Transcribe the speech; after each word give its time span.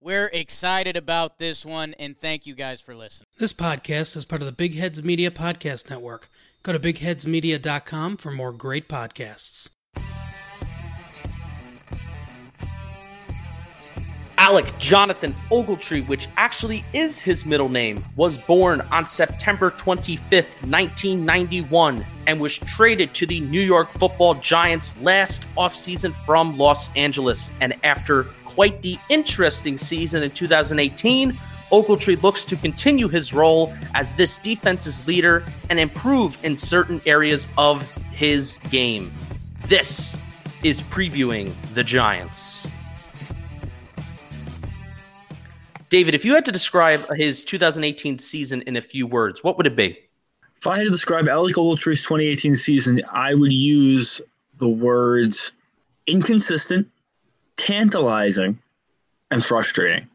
we're 0.00 0.26
excited 0.32 0.96
about 0.96 1.38
this 1.38 1.64
one, 1.64 1.94
and 1.98 2.16
thank 2.18 2.46
you 2.46 2.54
guys 2.54 2.80
for 2.80 2.94
listening. 2.94 3.26
This 3.38 3.52
podcast 3.52 4.16
is 4.16 4.24
part 4.24 4.42
of 4.42 4.46
the 4.46 4.52
Big 4.52 4.76
Heads 4.76 5.02
Media 5.02 5.30
Podcast 5.30 5.90
Network. 5.90 6.30
Go 6.62 6.72
to 6.72 6.80
bigheadsmedia.com 6.80 8.16
for 8.16 8.30
more 8.30 8.52
great 8.52 8.88
podcasts. 8.88 9.70
Alec 14.38 14.78
Jonathan 14.78 15.34
Ogletree, 15.50 16.06
which 16.06 16.28
actually 16.36 16.84
is 16.92 17.18
his 17.18 17.46
middle 17.46 17.68
name, 17.68 18.04
was 18.16 18.36
born 18.36 18.82
on 18.92 19.06
September 19.06 19.70
25th, 19.70 20.62
1991, 20.62 22.04
and 22.26 22.38
was 22.40 22.58
traded 22.58 23.14
to 23.14 23.26
the 23.26 23.40
New 23.40 23.60
York 23.60 23.90
football 23.92 24.34
Giants 24.34 25.00
last 25.00 25.46
offseason 25.56 26.12
from 26.26 26.58
Los 26.58 26.94
Angeles. 26.96 27.50
And 27.60 27.74
after 27.82 28.24
quite 28.44 28.82
the 28.82 28.98
interesting 29.08 29.76
season 29.76 30.22
in 30.22 30.30
2018, 30.30 31.32
Ogletree 31.72 32.22
looks 32.22 32.44
to 32.44 32.56
continue 32.56 33.08
his 33.08 33.32
role 33.32 33.74
as 33.94 34.14
this 34.14 34.36
defense's 34.36 35.06
leader 35.08 35.44
and 35.70 35.80
improve 35.80 36.42
in 36.44 36.56
certain 36.56 37.00
areas 37.06 37.48
of 37.56 37.82
his 38.12 38.58
game. 38.70 39.12
This 39.66 40.16
is 40.62 40.82
previewing 40.82 41.52
the 41.74 41.82
Giants. 41.82 42.68
David, 45.88 46.14
if 46.14 46.24
you 46.24 46.34
had 46.34 46.44
to 46.46 46.52
describe 46.52 47.00
his 47.16 47.44
2018 47.44 48.18
season 48.18 48.62
in 48.62 48.76
a 48.76 48.82
few 48.82 49.06
words, 49.06 49.44
what 49.44 49.56
would 49.56 49.66
it 49.66 49.76
be? 49.76 49.98
If 50.58 50.66
I 50.66 50.78
had 50.78 50.84
to 50.84 50.90
describe 50.90 51.28
Alec 51.28 51.56
Ogletree's 51.56 52.02
2018 52.02 52.56
season, 52.56 53.02
I 53.12 53.34
would 53.34 53.52
use 53.52 54.20
the 54.58 54.68
words 54.68 55.52
inconsistent, 56.06 56.88
tantalizing, 57.56 58.58
and 59.30 59.44
frustrating. 59.44 60.08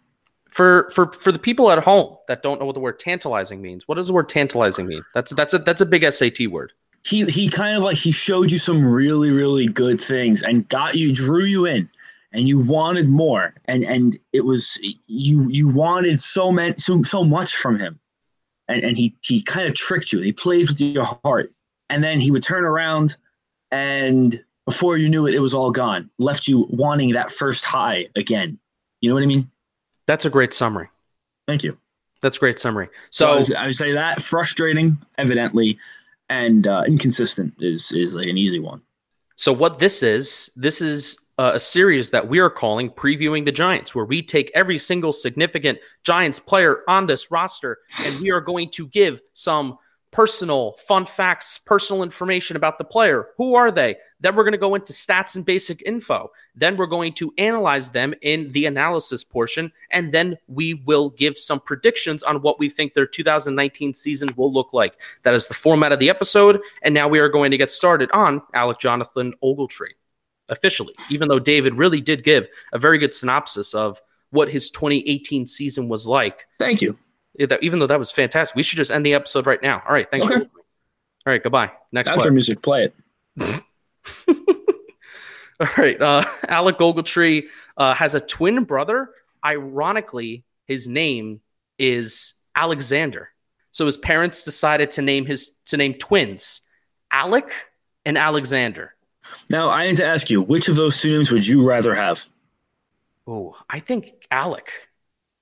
For 0.49 0.89
for 0.94 1.14
for 1.14 1.31
the 1.31 1.39
people 1.39 1.72
at 1.72 1.80
home 1.80 2.17
that 2.27 2.44
don't 2.44 2.59
know 2.59 2.66
what 2.66 2.73
the 2.73 2.81
word 2.81 2.99
tantalizing 2.99 3.61
means, 3.61 3.88
what 3.88 3.95
does 3.95 4.08
the 4.08 4.14
word 4.14 4.27
tantalizing 4.27 4.88
mean? 4.88 5.03
That's 5.14 5.31
that's 5.31 5.53
a 5.53 5.59
that's 5.59 5.80
a 5.80 5.86
big 5.86 6.09
SAT 6.11 6.47
word. 6.49 6.73
He 7.03 7.23
he 7.25 7.47
kind 7.49 7.77
of 7.77 7.83
like 7.83 7.95
he 7.95 8.11
showed 8.11 8.52
you 8.52 8.58
some 8.58 8.83
really 8.83 9.30
really 9.30 9.67
good 9.67 10.02
things 10.02 10.44
and 10.44 10.67
got 10.67 10.95
you 10.95 11.14
drew 11.14 11.45
you 11.45 11.66
in 11.66 11.89
and 12.33 12.47
you 12.47 12.59
wanted 12.59 13.09
more 13.09 13.53
and 13.65 13.83
and 13.83 14.17
it 14.33 14.45
was 14.45 14.79
you 15.07 15.49
you 15.49 15.69
wanted 15.69 16.19
so 16.21 16.51
many 16.51 16.73
so 16.77 17.03
so 17.03 17.23
much 17.23 17.55
from 17.55 17.79
him. 17.79 17.99
And 18.67 18.83
and 18.83 18.97
he 18.97 19.15
he 19.21 19.41
kind 19.41 19.67
of 19.67 19.73
tricked 19.73 20.13
you. 20.13 20.21
He 20.21 20.31
played 20.31 20.69
with 20.69 20.79
your 20.79 21.17
heart. 21.23 21.53
And 21.89 22.03
then 22.03 22.21
he 22.21 22.31
would 22.31 22.43
turn 22.43 22.63
around 22.63 23.17
and 23.69 24.41
before 24.65 24.97
you 24.97 25.09
knew 25.09 25.27
it 25.27 25.33
it 25.33 25.39
was 25.39 25.53
all 25.53 25.71
gone. 25.71 26.09
Left 26.19 26.47
you 26.47 26.67
wanting 26.69 27.11
that 27.13 27.31
first 27.31 27.65
high 27.65 28.07
again. 28.15 28.57
You 29.02 29.09
know 29.09 29.15
what 29.15 29.23
i 29.23 29.27
mean? 29.27 29.49
That's 30.07 30.25
a 30.25 30.29
great 30.29 30.53
summary. 30.53 30.89
Thank 31.47 31.63
you. 31.63 31.77
That's 32.21 32.37
a 32.37 32.39
great 32.39 32.59
summary. 32.59 32.87
So, 33.09 33.25
so 33.25 33.31
I, 33.31 33.35
would, 33.35 33.55
I, 33.55 33.65
would, 33.65 33.75
say 33.75 33.91
that 33.93 34.21
frustrating 34.21 34.97
evidently 35.17 35.79
and 36.29 36.67
uh, 36.67 36.83
inconsistent 36.87 37.53
is 37.59 37.91
is 37.91 38.15
like 38.15 38.27
an 38.27 38.37
easy 38.37 38.59
one. 38.59 38.81
So 39.35 39.52
what 39.52 39.79
this 39.79 40.03
is 40.03 40.52
this 40.55 40.81
is 40.81 41.17
uh, 41.42 41.53
a 41.56 41.59
series 41.59 42.11
that 42.11 42.30
we 42.30 42.38
are 42.38 42.52
calling 42.52 42.88
Previewing 42.88 43.45
the 43.45 43.52
Giants, 43.52 43.95
where 43.95 44.05
we 44.05 44.21
take 44.21 44.52
every 44.54 44.77
single 44.77 45.11
significant 45.11 45.80
Giants 46.04 46.39
player 46.39 46.83
on 46.88 47.08
this 47.08 47.32
roster 47.32 47.80
and 48.05 48.20
we 48.20 48.30
are 48.30 48.42
going 48.42 48.70
to 48.71 48.86
give 48.88 49.21
some 49.33 49.80
personal 50.11 50.73
fun 50.73 51.04
facts, 51.04 51.58
personal 51.58 52.04
information 52.04 52.58
about 52.58 52.77
the 52.77 52.83
player. 52.83 53.30
Who 53.38 53.55
are 53.55 53.71
they? 53.71 53.95
Then 54.20 54.36
we're 54.36 54.43
going 54.43 54.52
to 54.52 54.60
go 54.60 54.76
into 54.76 54.93
stats 54.93 55.36
and 55.36 55.43
basic 55.43 55.82
info. 55.82 56.30
Then 56.54 56.77
we're 56.77 56.86
going 56.86 57.14
to 57.14 57.33
analyze 57.39 57.92
them 57.92 58.14
in 58.21 58.52
the 58.52 58.67
analysis 58.67 59.23
portion. 59.23 59.71
And 59.89 60.14
then 60.14 60.38
we 60.48 60.76
will 60.86 61.10
give 61.10 61.39
some 61.39 61.60
predictions 61.60 62.21
on 62.21 62.44
what 62.44 62.60
we 62.60 62.70
think 62.70 62.94
their 62.94 63.08
2019 63.08 63.95
season 63.95 64.32
will 64.36 64.54
look 64.54 64.73
like. 64.73 64.94
That 65.23 65.33
is 65.33 65.48
the 65.48 65.55
format 65.55 65.92
of 65.92 65.98
the 65.98 66.11
episode. 66.11 66.61
And 66.83 66.94
now 66.94 67.08
we 67.08 67.17
are 67.17 67.30
going 67.30 67.49
to 67.49 67.58
get 67.58 67.71
started 67.71 68.11
on 68.11 68.44
Alec 68.54 68.77
Jonathan 68.77 69.33
Ogletree 69.44 69.94
officially, 70.52 70.94
even 71.10 71.28
though 71.28 71.39
David 71.39 71.73
really 71.76 72.00
did 72.02 72.23
give 72.23 72.48
a 72.73 72.78
very 72.78 73.00
good 73.00 73.14
synopsis 73.14 73.73
of 73.73 74.00
what 74.30 74.50
his 74.50 74.70
2018 74.70 75.48
season 75.48 75.89
was 75.89 76.06
like. 76.06 76.45
Thank 76.60 76.82
you. 76.84 76.98
Even 77.62 77.80
though 77.80 77.88
that 77.88 77.98
was 77.98 78.12
fantastic, 78.12 78.56
we 78.56 78.62
should 78.64 78.78
just 78.78 78.92
end 78.92 79.04
the 79.06 79.14
episode 79.16 79.48
right 79.48 79.62
now. 79.64 79.82
All 79.88 79.94
right, 79.94 80.10
thanks. 80.12 80.28
Okay. 80.28 80.36
For- 80.36 80.42
All 81.26 81.34
right, 81.34 81.42
goodbye. 81.42 81.72
Next. 81.92 82.10
That's 82.10 82.26
our 82.26 82.32
music. 82.32 82.62
Play 82.62 82.86
it. 82.86 82.94
All 85.60 85.67
right. 85.78 86.02
Uh, 86.02 86.26
Alec 86.48 86.78
Ogletree 86.80 87.45
uh, 87.78 87.94
has 87.94 88.16
a 88.16 88.20
twin 88.20 88.64
brother. 88.64 89.10
Ironically, 89.45 90.44
his 90.66 90.88
name 90.88 91.42
is 91.78 92.33
Alexander. 92.56 93.30
So 93.72 93.86
his 93.86 93.98
parents 93.98 94.44
decided 94.44 94.92
to 94.92 95.02
name 95.02 95.26
his 95.26 95.50
to 95.68 95.78
name 95.78 95.94
twins 95.94 96.62
Alec 97.12 97.54
and 98.06 98.18
Alexander. 98.18 98.95
Now, 99.49 99.69
I 99.69 99.87
need 99.87 99.97
to 99.97 100.05
ask 100.05 100.30
you, 100.30 100.42
which 100.42 100.67
of 100.67 100.75
those 100.75 100.99
two 100.99 101.15
names 101.15 101.31
would 101.31 101.45
you 101.45 101.65
rather 101.65 101.93
have? 101.95 102.23
Oh, 103.27 103.55
I 103.69 103.80
think 103.80 104.14
Alec. 104.31 104.71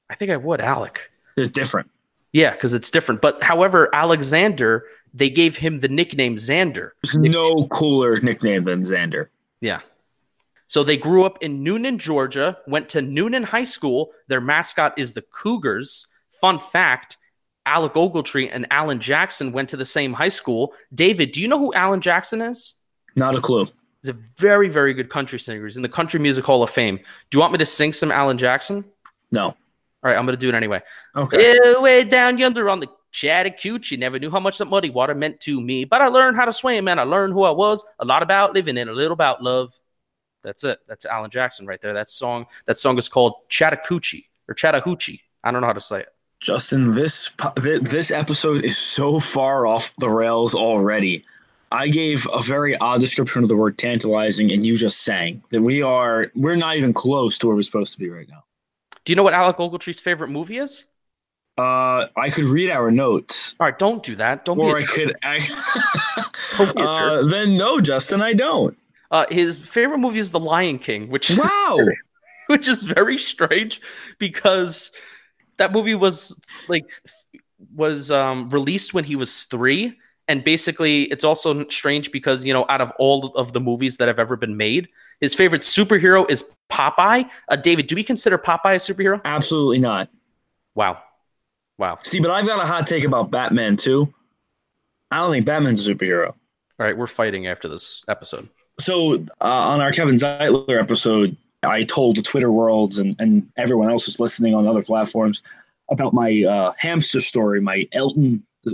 I 0.10 0.16
think 0.16 0.32
I 0.32 0.38
would 0.38 0.62
Alec. 0.62 1.12
It's 1.38 1.50
different. 1.50 1.90
Yeah, 2.32 2.52
because 2.52 2.74
it's 2.74 2.92
different. 2.92 3.22
But 3.22 3.42
however, 3.42 3.90
Alexander, 3.94 4.86
they 5.14 5.30
gave 5.30 5.58
him 5.58 5.80
the 5.80 5.88
nickname 5.88 6.36
Xander. 6.36 6.92
There's 7.04 7.18
no 7.18 7.68
cooler 7.68 8.20
nickname 8.20 8.64
than 8.64 8.84
Xander. 8.84 9.28
Yeah. 9.62 9.82
So 10.68 10.84
they 10.84 10.98
grew 10.98 11.26
up 11.26 11.42
in 11.42 11.64
Newnan, 11.64 11.98
Georgia, 11.98 12.58
went 12.68 12.90
to 12.90 13.02
Newnan 13.02 13.46
High 13.46 13.64
School. 13.64 14.12
Their 14.28 14.42
mascot 14.42 15.00
is 15.00 15.14
the 15.14 15.24
Cougars. 15.24 16.06
Fun 16.40 16.60
fact 16.60 17.18
Alec 17.66 17.94
Ogletree 17.94 18.50
and 18.52 18.68
Alan 18.72 19.00
Jackson 19.00 19.52
went 19.52 19.70
to 19.70 19.78
the 19.78 19.86
same 19.86 20.14
high 20.14 20.30
school. 20.30 20.74
David, 20.94 21.32
do 21.32 21.42
you 21.42 21.48
know 21.48 21.60
who 21.60 21.74
Alan 21.74 22.02
Jackson 22.02 22.42
is? 22.42 22.76
Not 23.16 23.36
a 23.36 23.42
clue. 23.42 23.68
He's 24.02 24.10
a 24.10 24.18
very, 24.38 24.70
very 24.70 24.94
good 24.94 25.10
country 25.10 25.40
singer. 25.40 25.66
He's 25.66 25.76
in 25.76 25.84
the 25.84 25.90
Country 25.90 26.20
Music 26.20 26.46
Hall 26.46 26.64
of 26.64 26.70
Fame. 26.70 26.98
Do 26.98 27.38
you 27.38 27.40
want 27.40 27.52
me 27.52 27.58
to 27.58 27.66
sing 27.66 27.94
some 27.94 28.12
Alan 28.12 28.38
Jackson? 28.38 28.86
No. 29.32 29.46
All 29.48 29.56
right, 30.04 30.16
I'm 30.16 30.26
going 30.26 30.38
to 30.38 30.40
do 30.40 30.50
it 30.50 30.56
anyway. 30.56 30.82
Okay. 31.16 31.58
Way 31.80 32.06
down 32.06 32.38
yonder 32.38 32.70
on 32.70 32.80
the 32.80 32.88
Chattahoochee, 33.12 33.98
never 33.98 34.20
knew 34.20 34.32
how 34.32 34.40
much 34.40 34.60
that 34.60 34.66
muddy 34.66 34.90
water 34.90 35.16
meant 35.16 35.40
to 35.42 35.60
me, 35.60 35.84
but 35.84 36.02
I 36.02 36.08
learned 36.08 36.38
how 36.38 36.46
to 36.46 36.54
swim 36.54 36.88
and 36.88 37.00
I 37.00 37.04
learned 37.04 37.34
who 37.34 37.44
I 37.44 37.52
was, 37.52 37.84
a 38.00 38.06
lot 38.06 38.24
about 38.24 38.54
living 38.54 38.78
and 38.78 38.90
a 38.90 38.94
little 38.94 39.14
about 39.14 39.44
love. 39.44 39.78
That's 40.44 40.64
it. 40.64 40.80
That's 40.88 41.06
Alan 41.06 41.30
Jackson 41.30 41.66
right 41.66 41.82
there. 41.82 41.94
That 41.94 42.10
song. 42.10 42.46
That 42.66 42.78
song 42.78 42.98
is 42.98 43.10
called 43.10 43.34
Chattahoochee 43.50 44.30
or 44.48 44.54
Chattahoochee. 44.54 45.22
I 45.44 45.52
don't 45.52 45.62
know 45.62 45.68
how 45.68 45.74
to 45.74 45.82
say 45.82 46.02
it. 46.02 46.14
Justin, 46.40 46.96
this 46.96 47.30
this 47.58 48.12
episode 48.12 48.64
is 48.64 48.78
so 48.78 49.20
far 49.20 49.68
off 49.68 49.92
the 49.98 50.10
rails 50.10 50.56
already. 50.56 51.26
I 51.72 51.88
gave 51.88 52.28
a 52.34 52.42
very 52.42 52.76
odd 52.78 53.02
description 53.02 53.44
of 53.44 53.50
the 53.50 53.56
word 53.56 53.78
tantalizing, 53.78 54.52
and 54.52 54.66
you 54.66 54.76
just 54.76 55.02
sang 55.02 55.44
that 55.52 55.62
we 55.62 55.82
are 55.82 56.32
we're 56.36 56.56
not 56.56 56.78
even 56.78 56.94
close 56.94 57.38
to 57.40 57.48
where 57.48 57.56
we're 57.56 57.62
supposed 57.62 57.94
to 57.94 58.00
be 58.00 58.10
right 58.10 58.28
now. 58.30 58.44
Do 59.06 59.12
you 59.12 59.16
know 59.16 59.24
what 59.24 59.34
Alec 59.34 59.58
Ogletree's 59.58 60.00
favorite 60.00 60.30
movie 60.30 60.58
is? 60.58 60.86
Uh, 61.58 62.08
I 62.16 62.30
could 62.32 62.46
read 62.46 62.70
our 62.70 62.90
notes. 62.90 63.54
All 63.60 63.68
right, 63.68 63.78
don't 63.78 64.02
do 64.02 64.16
that. 64.16 64.46
Don't 64.46 64.58
or 64.60 64.78
be. 64.78 64.84
I 64.84 64.88
could. 64.88 65.16
I, 65.24 65.40
uh, 66.60 67.26
then 67.28 67.58
no, 67.58 67.82
Justin, 67.82 68.22
I 68.22 68.34
don't. 68.34 68.78
Uh, 69.12 69.26
his 69.30 69.60
favorite 69.60 69.98
movie 69.98 70.20
is 70.20 70.32
The 70.32 70.40
Lion 70.40 70.80
King, 70.80 71.10
which 71.10 71.30
is 71.30 71.38
wow, 71.38 71.80
which 72.48 72.68
is 72.68 72.84
very 72.84 73.18
strange 73.18 73.82
because 74.20 74.92
that 75.58 75.72
movie 75.72 75.96
was 75.96 76.40
like 76.68 76.86
was 77.76 78.10
um, 78.10 78.50
released 78.50 78.94
when 78.94 79.04
he 79.04 79.16
was 79.16 79.44
three 79.44 79.98
and 80.30 80.44
basically 80.44 81.04
it's 81.06 81.26
also 81.26 81.68
strange 81.68 82.12
because 82.14 82.46
you 82.46 82.54
know 82.54 82.66
out 82.70 82.80
of 82.80 82.94
all 83.00 83.34
of 83.36 83.52
the 83.52 83.60
movies 83.60 83.98
that 83.98 84.08
have 84.08 84.20
ever 84.20 84.38
been 84.38 84.56
made 84.56 84.88
his 85.20 85.36
favorite 85.36 85.64
superhero 85.64 86.30
is 86.30 86.56
popeye. 86.72 87.30
Uh, 87.50 87.56
david 87.58 87.88
do 87.88 87.96
we 87.96 88.04
consider 88.04 88.38
popeye 88.38 88.76
a 88.76 88.94
superhero? 88.94 89.20
Absolutely 89.26 89.80
not. 89.80 90.08
Wow. 90.76 91.00
Wow. 91.78 91.98
See 91.98 92.22
but 92.22 92.32
i've 92.32 92.46
got 92.46 92.64
a 92.64 92.68
hot 92.68 92.88
take 92.88 93.04
about 93.04 93.32
batman 93.32 93.76
too. 93.76 94.14
I 95.12 95.18
don't 95.18 95.32
think 95.32 95.46
batman's 95.46 95.86
a 95.86 95.94
superhero. 95.94 96.28
All 96.30 96.36
right 96.86 96.96
we're 96.98 97.08
fighting 97.08 97.48
after 97.48 97.68
this 97.68 98.04
episode. 98.08 98.48
So 98.80 99.16
uh, 99.42 99.44
on 99.44 99.82
our 99.82 99.92
kevin 99.92 100.16
zeitler 100.16 100.80
episode 100.80 101.36
i 101.64 101.84
told 101.84 102.16
the 102.16 102.22
twitter 102.22 102.54
worlds 102.54 103.00
and, 103.00 103.18
and 103.20 103.46
everyone 103.58 103.90
else 103.90 104.06
who's 104.06 104.20
listening 104.22 104.56
on 104.56 104.66
other 104.66 104.82
platforms 104.82 105.44
about 105.92 106.14
my 106.14 106.44
uh, 106.44 106.72
hamster 106.78 107.20
story 107.20 107.60
my 107.60 107.86
elton 107.92 108.42
uh, 108.66 108.72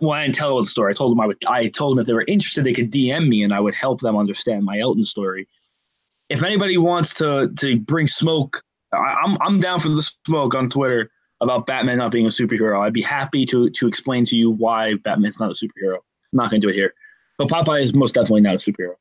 well, 0.00 0.12
I 0.12 0.22
didn't 0.22 0.34
tell 0.34 0.58
the 0.58 0.64
story. 0.64 0.92
I 0.92 0.94
told 0.94 1.12
them 1.12 1.20
I 1.20 1.26
would. 1.26 1.36
I 1.46 1.68
told 1.68 1.92
them 1.92 2.00
if 2.00 2.06
they 2.06 2.12
were 2.12 2.24
interested, 2.26 2.64
they 2.64 2.72
could 2.72 2.90
DM 2.90 3.28
me, 3.28 3.42
and 3.42 3.52
I 3.52 3.60
would 3.60 3.74
help 3.74 4.00
them 4.00 4.16
understand 4.16 4.64
my 4.64 4.78
Elton 4.78 5.04
story. 5.04 5.48
If 6.28 6.42
anybody 6.42 6.76
wants 6.76 7.14
to 7.14 7.50
to 7.58 7.78
bring 7.80 8.06
smoke, 8.06 8.62
I, 8.92 9.16
I'm 9.24 9.38
I'm 9.40 9.60
down 9.60 9.80
for 9.80 9.88
the 9.88 10.08
smoke 10.26 10.54
on 10.54 10.68
Twitter 10.68 11.10
about 11.40 11.66
Batman 11.66 11.98
not 11.98 12.10
being 12.10 12.26
a 12.26 12.30
superhero. 12.30 12.80
I'd 12.80 12.92
be 12.92 13.02
happy 13.02 13.46
to 13.46 13.70
to 13.70 13.86
explain 13.86 14.24
to 14.26 14.36
you 14.36 14.50
why 14.50 14.94
Batman's 14.94 15.40
not 15.40 15.50
a 15.50 15.54
superhero. 15.54 15.96
I'm 15.96 16.36
not 16.36 16.50
going 16.50 16.60
to 16.60 16.66
do 16.66 16.70
it 16.70 16.74
here, 16.74 16.94
but 17.38 17.48
Popeye 17.48 17.82
is 17.82 17.94
most 17.94 18.14
definitely 18.14 18.42
not 18.42 18.54
a 18.54 18.58
superhero. 18.58 18.94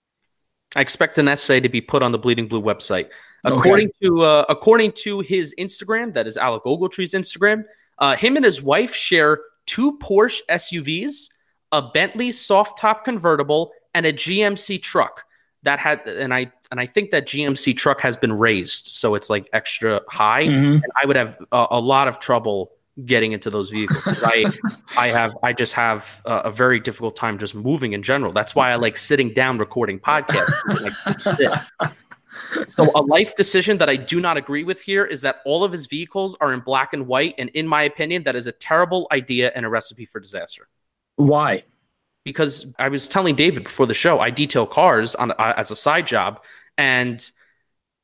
I 0.76 0.82
expect 0.82 1.18
an 1.18 1.28
essay 1.28 1.60
to 1.60 1.70
be 1.70 1.82
put 1.82 2.04
on 2.04 2.12
the 2.12 2.18
Bleeding 2.18 2.48
Blue 2.48 2.62
website. 2.62 3.10
According 3.46 3.88
okay. 3.88 4.08
to 4.08 4.22
uh, 4.24 4.46
according 4.50 4.92
to 5.04 5.22
his 5.22 5.54
Instagram, 5.58 6.14
that 6.14 6.28
is 6.28 6.38
Alec 6.38 6.64
Ogletree's 6.64 7.14
Instagram, 7.14 7.64
uh, 8.00 8.16
him 8.16 8.36
and 8.36 8.46
his 8.46 8.62
wife 8.62 8.94
share 8.94 9.40
two 9.68 9.98
Porsche 10.00 10.42
SUVs, 10.50 11.30
a 11.72 11.84
Bentley 11.94 12.32
soft 12.32 12.80
top 12.80 13.06
convertible, 13.06 13.72
and 13.94 14.06
a 14.06 14.14
GMC 14.14 14.82
truck 14.82 15.24
that 15.64 15.80
had 15.80 16.08
and 16.08 16.34
I 16.34 16.52
and 16.72 16.80
I 16.80 16.86
think 16.86 17.12
that 17.12 17.28
GMC 17.28 17.76
truck 17.78 18.02
has 18.02 18.18
been 18.18 18.34
raised, 18.34 18.88
so 18.88 19.16
it's 19.16 19.30
like 19.30 19.50
extra 19.54 20.02
high. 20.10 20.48
Mm-hmm. 20.48 20.74
And 20.74 20.92
I 21.02 21.06
would 21.06 21.16
have 21.16 21.38
a, 21.52 21.68
a, 21.72 21.80
lot 21.80 22.08
of 22.08 22.20
trouble 22.20 22.72
getting 23.06 23.32
into 23.32 23.50
those 23.50 23.70
vehicles. 23.70 24.04
I 24.24 24.46
I 24.98 25.08
have 25.08 25.38
I 25.44 25.54
just 25.54 25.74
have 25.74 26.22
a, 26.26 26.36
a, 26.46 26.52
very 26.52 26.80
difficult 26.80 27.16
time 27.16 27.38
just 27.38 27.56
moving 27.56 27.94
in 27.94 28.04
general. 28.04 28.32
That's 28.32 28.56
why 28.56 28.72
I 28.72 28.76
like 28.76 28.98
sitting 28.98 29.34
down 29.34 29.58
recording 29.58 30.00
podcasts. 30.00 30.52
like, 30.82 31.92
so 32.68 32.90
a 32.96 33.02
life 33.02 33.36
decision 33.36 33.78
that 33.80 33.90
I 33.90 33.96
do 33.96 34.20
not 34.20 34.38
agree 34.38 34.64
with 34.64 34.82
here 34.82 35.06
is 35.06 35.22
that 35.22 35.38
all 35.46 35.64
of 35.64 35.72
his 35.72 35.86
vehicles 35.86 36.36
are 36.40 36.54
in 36.54 36.60
black 36.62 36.94
and 36.94 37.08
white, 37.08 37.36
and 37.38 37.50
in 37.50 37.68
my 37.68 37.84
opinion, 37.84 38.24
that 38.24 38.36
is 38.36 38.48
a 38.48 38.52
terrible 38.52 39.08
idea 39.12 39.52
and 39.56 39.66
a 39.66 39.70
recipe 39.70 40.06
for 40.06 40.20
disaster. 40.20 40.68
Why? 41.16 41.64
Because 42.24 42.74
I 42.78 42.90
was 42.90 43.08
telling 43.08 43.36
David 43.36 43.64
before 43.64 43.86
the 43.86 43.94
show, 43.94 44.20
I 44.20 44.30
detail 44.30 44.66
cars 44.66 45.16
on 45.16 45.32
uh, 45.32 45.54
as 45.58 45.72
a 45.72 45.76
side 45.76 46.08
job, 46.08 46.44
and 46.78 47.30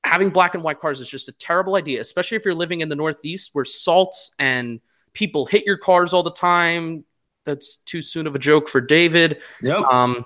having 0.04 0.30
black 0.30 0.54
and 0.54 0.64
white 0.64 0.80
cars 0.80 1.00
is 1.00 1.08
just 1.08 1.30
a 1.30 1.34
terrible 1.34 1.76
idea, 1.76 2.02
especially 2.02 2.38
if 2.38 2.46
you're 2.46 2.56
living 2.56 2.82
in 2.82 2.90
the 2.90 2.96
Northeast 2.96 3.52
where 3.54 3.66
salt 3.66 4.32
and 4.40 4.82
people 5.14 5.46
hit 5.46 5.66
your 5.66 5.78
cars 5.78 6.14
all 6.14 6.24
the 6.24 6.34
time. 6.34 7.06
That's 7.46 7.78
too 7.78 8.02
soon 8.02 8.28
of 8.28 8.36
a 8.36 8.40
joke 8.40 8.70
for 8.70 8.82
David. 8.82 9.42
Yep. 9.62 9.84
Um, 9.84 10.26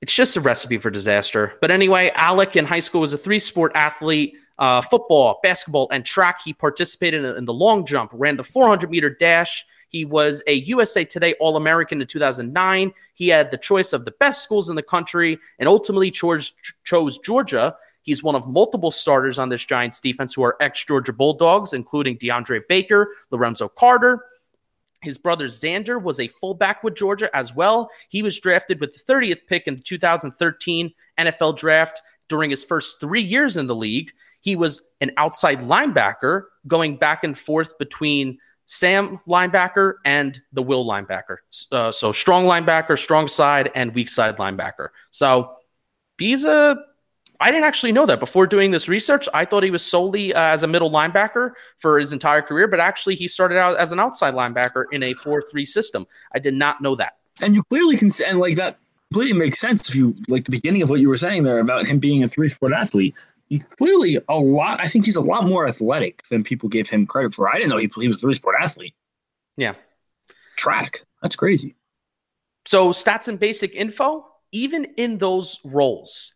it's 0.00 0.14
just 0.14 0.36
a 0.36 0.40
recipe 0.40 0.78
for 0.78 0.90
disaster. 0.90 1.54
But 1.60 1.70
anyway, 1.70 2.10
Alec 2.14 2.56
in 2.56 2.64
high 2.66 2.80
school 2.80 3.00
was 3.00 3.12
a 3.12 3.18
three 3.18 3.38
sport 3.38 3.72
athlete 3.74 4.34
uh, 4.58 4.80
football, 4.82 5.38
basketball, 5.42 5.88
and 5.90 6.04
track. 6.04 6.40
He 6.44 6.52
participated 6.52 7.24
in, 7.24 7.44
the 7.44 7.52
long 7.52 7.84
jump, 7.84 8.10
ran 8.14 8.36
the 8.36 8.44
400 8.44 8.90
meter 8.90 9.10
dash. 9.10 9.64
He 9.88 10.04
was 10.04 10.42
a 10.46 10.54
USA 10.54 11.04
Today 11.04 11.34
All 11.40 11.56
American 11.56 12.00
in 12.00 12.06
2009. 12.06 12.92
He 13.14 13.28
had 13.28 13.50
the 13.50 13.58
choice 13.58 13.92
of 13.92 14.04
the 14.04 14.10
best 14.12 14.42
schools 14.42 14.68
in 14.68 14.76
the 14.76 14.82
country 14.82 15.38
and 15.58 15.68
ultimately 15.68 16.10
chose, 16.10 16.52
chose 16.84 17.18
Georgia. 17.18 17.76
He's 18.02 18.22
one 18.22 18.34
of 18.34 18.48
multiple 18.48 18.90
starters 18.90 19.38
on 19.38 19.48
this 19.48 19.64
Giants 19.64 20.00
defense 20.00 20.34
who 20.34 20.42
are 20.42 20.56
ex 20.60 20.84
Georgia 20.84 21.12
Bulldogs, 21.12 21.72
including 21.72 22.16
DeAndre 22.18 22.60
Baker, 22.68 23.08
Lorenzo 23.30 23.68
Carter, 23.68 24.24
his 25.06 25.16
brother 25.16 25.46
Xander 25.46 26.02
was 26.02 26.20
a 26.20 26.28
fullback 26.28 26.82
with 26.82 26.96
Georgia 26.96 27.34
as 27.34 27.54
well. 27.54 27.88
He 28.08 28.22
was 28.22 28.38
drafted 28.38 28.80
with 28.80 28.92
the 28.92 29.12
30th 29.12 29.46
pick 29.46 29.66
in 29.66 29.76
the 29.76 29.82
2013 29.82 30.92
NFL 31.18 31.56
draft 31.56 32.02
during 32.28 32.50
his 32.50 32.64
first 32.64 33.00
three 33.00 33.22
years 33.22 33.56
in 33.56 33.68
the 33.68 33.74
league. 33.74 34.10
He 34.40 34.56
was 34.56 34.82
an 35.00 35.12
outside 35.16 35.60
linebacker 35.60 36.42
going 36.66 36.96
back 36.96 37.24
and 37.24 37.38
forth 37.38 37.78
between 37.78 38.38
Sam 38.66 39.20
linebacker 39.28 39.94
and 40.04 40.40
the 40.52 40.62
Will 40.62 40.84
linebacker. 40.84 41.36
Uh, 41.70 41.92
so 41.92 42.12
strong 42.12 42.44
linebacker, 42.44 42.98
strong 42.98 43.28
side, 43.28 43.70
and 43.74 43.94
weak 43.94 44.08
side 44.08 44.38
linebacker. 44.38 44.88
So 45.12 45.54
he's 46.18 46.44
a 46.44 46.76
I 47.40 47.50
didn't 47.50 47.64
actually 47.64 47.92
know 47.92 48.06
that 48.06 48.20
before 48.20 48.46
doing 48.46 48.70
this 48.70 48.88
research. 48.88 49.28
I 49.34 49.44
thought 49.44 49.62
he 49.62 49.70
was 49.70 49.84
solely 49.84 50.32
uh, 50.34 50.40
as 50.40 50.62
a 50.62 50.66
middle 50.66 50.90
linebacker 50.90 51.52
for 51.78 51.98
his 51.98 52.12
entire 52.12 52.42
career, 52.42 52.68
but 52.68 52.80
actually 52.80 53.14
he 53.14 53.28
started 53.28 53.58
out 53.58 53.78
as 53.78 53.92
an 53.92 54.00
outside 54.00 54.34
linebacker 54.34 54.84
in 54.92 55.02
a 55.02 55.14
4-3 55.14 55.66
system. 55.66 56.06
I 56.34 56.38
did 56.38 56.54
not 56.54 56.80
know 56.80 56.94
that. 56.96 57.16
And 57.40 57.54
you 57.54 57.62
clearly 57.64 57.96
can 57.96 58.10
and 58.26 58.38
like 58.38 58.56
that 58.56 58.78
completely 59.10 59.38
makes 59.38 59.60
sense 59.60 59.88
if 59.88 59.94
you 59.94 60.16
like 60.28 60.44
the 60.44 60.50
beginning 60.50 60.82
of 60.82 60.90
what 60.90 61.00
you 61.00 61.08
were 61.08 61.16
saying 61.16 61.42
there 61.42 61.58
about 61.58 61.86
him 61.86 61.98
being 61.98 62.24
a 62.24 62.28
three-sport 62.28 62.72
athlete. 62.72 63.16
He 63.48 63.60
clearly 63.60 64.18
a 64.28 64.34
lot 64.34 64.80
I 64.80 64.88
think 64.88 65.04
he's 65.04 65.16
a 65.16 65.20
lot 65.20 65.46
more 65.46 65.68
athletic 65.68 66.22
than 66.30 66.42
people 66.42 66.68
give 66.68 66.88
him 66.88 67.06
credit 67.06 67.34
for. 67.34 67.48
I 67.48 67.54
didn't 67.54 67.70
know 67.70 67.76
he, 67.76 67.90
he 68.00 68.08
was 68.08 68.16
a 68.16 68.20
three-sport 68.20 68.56
athlete. 68.60 68.94
Yeah. 69.56 69.74
Track. 70.56 71.02
That's 71.22 71.36
crazy. 71.36 71.76
So 72.66 72.90
stats 72.90 73.28
and 73.28 73.38
basic 73.38 73.74
info, 73.74 74.26
even 74.50 74.86
in 74.96 75.18
those 75.18 75.60
roles, 75.64 76.35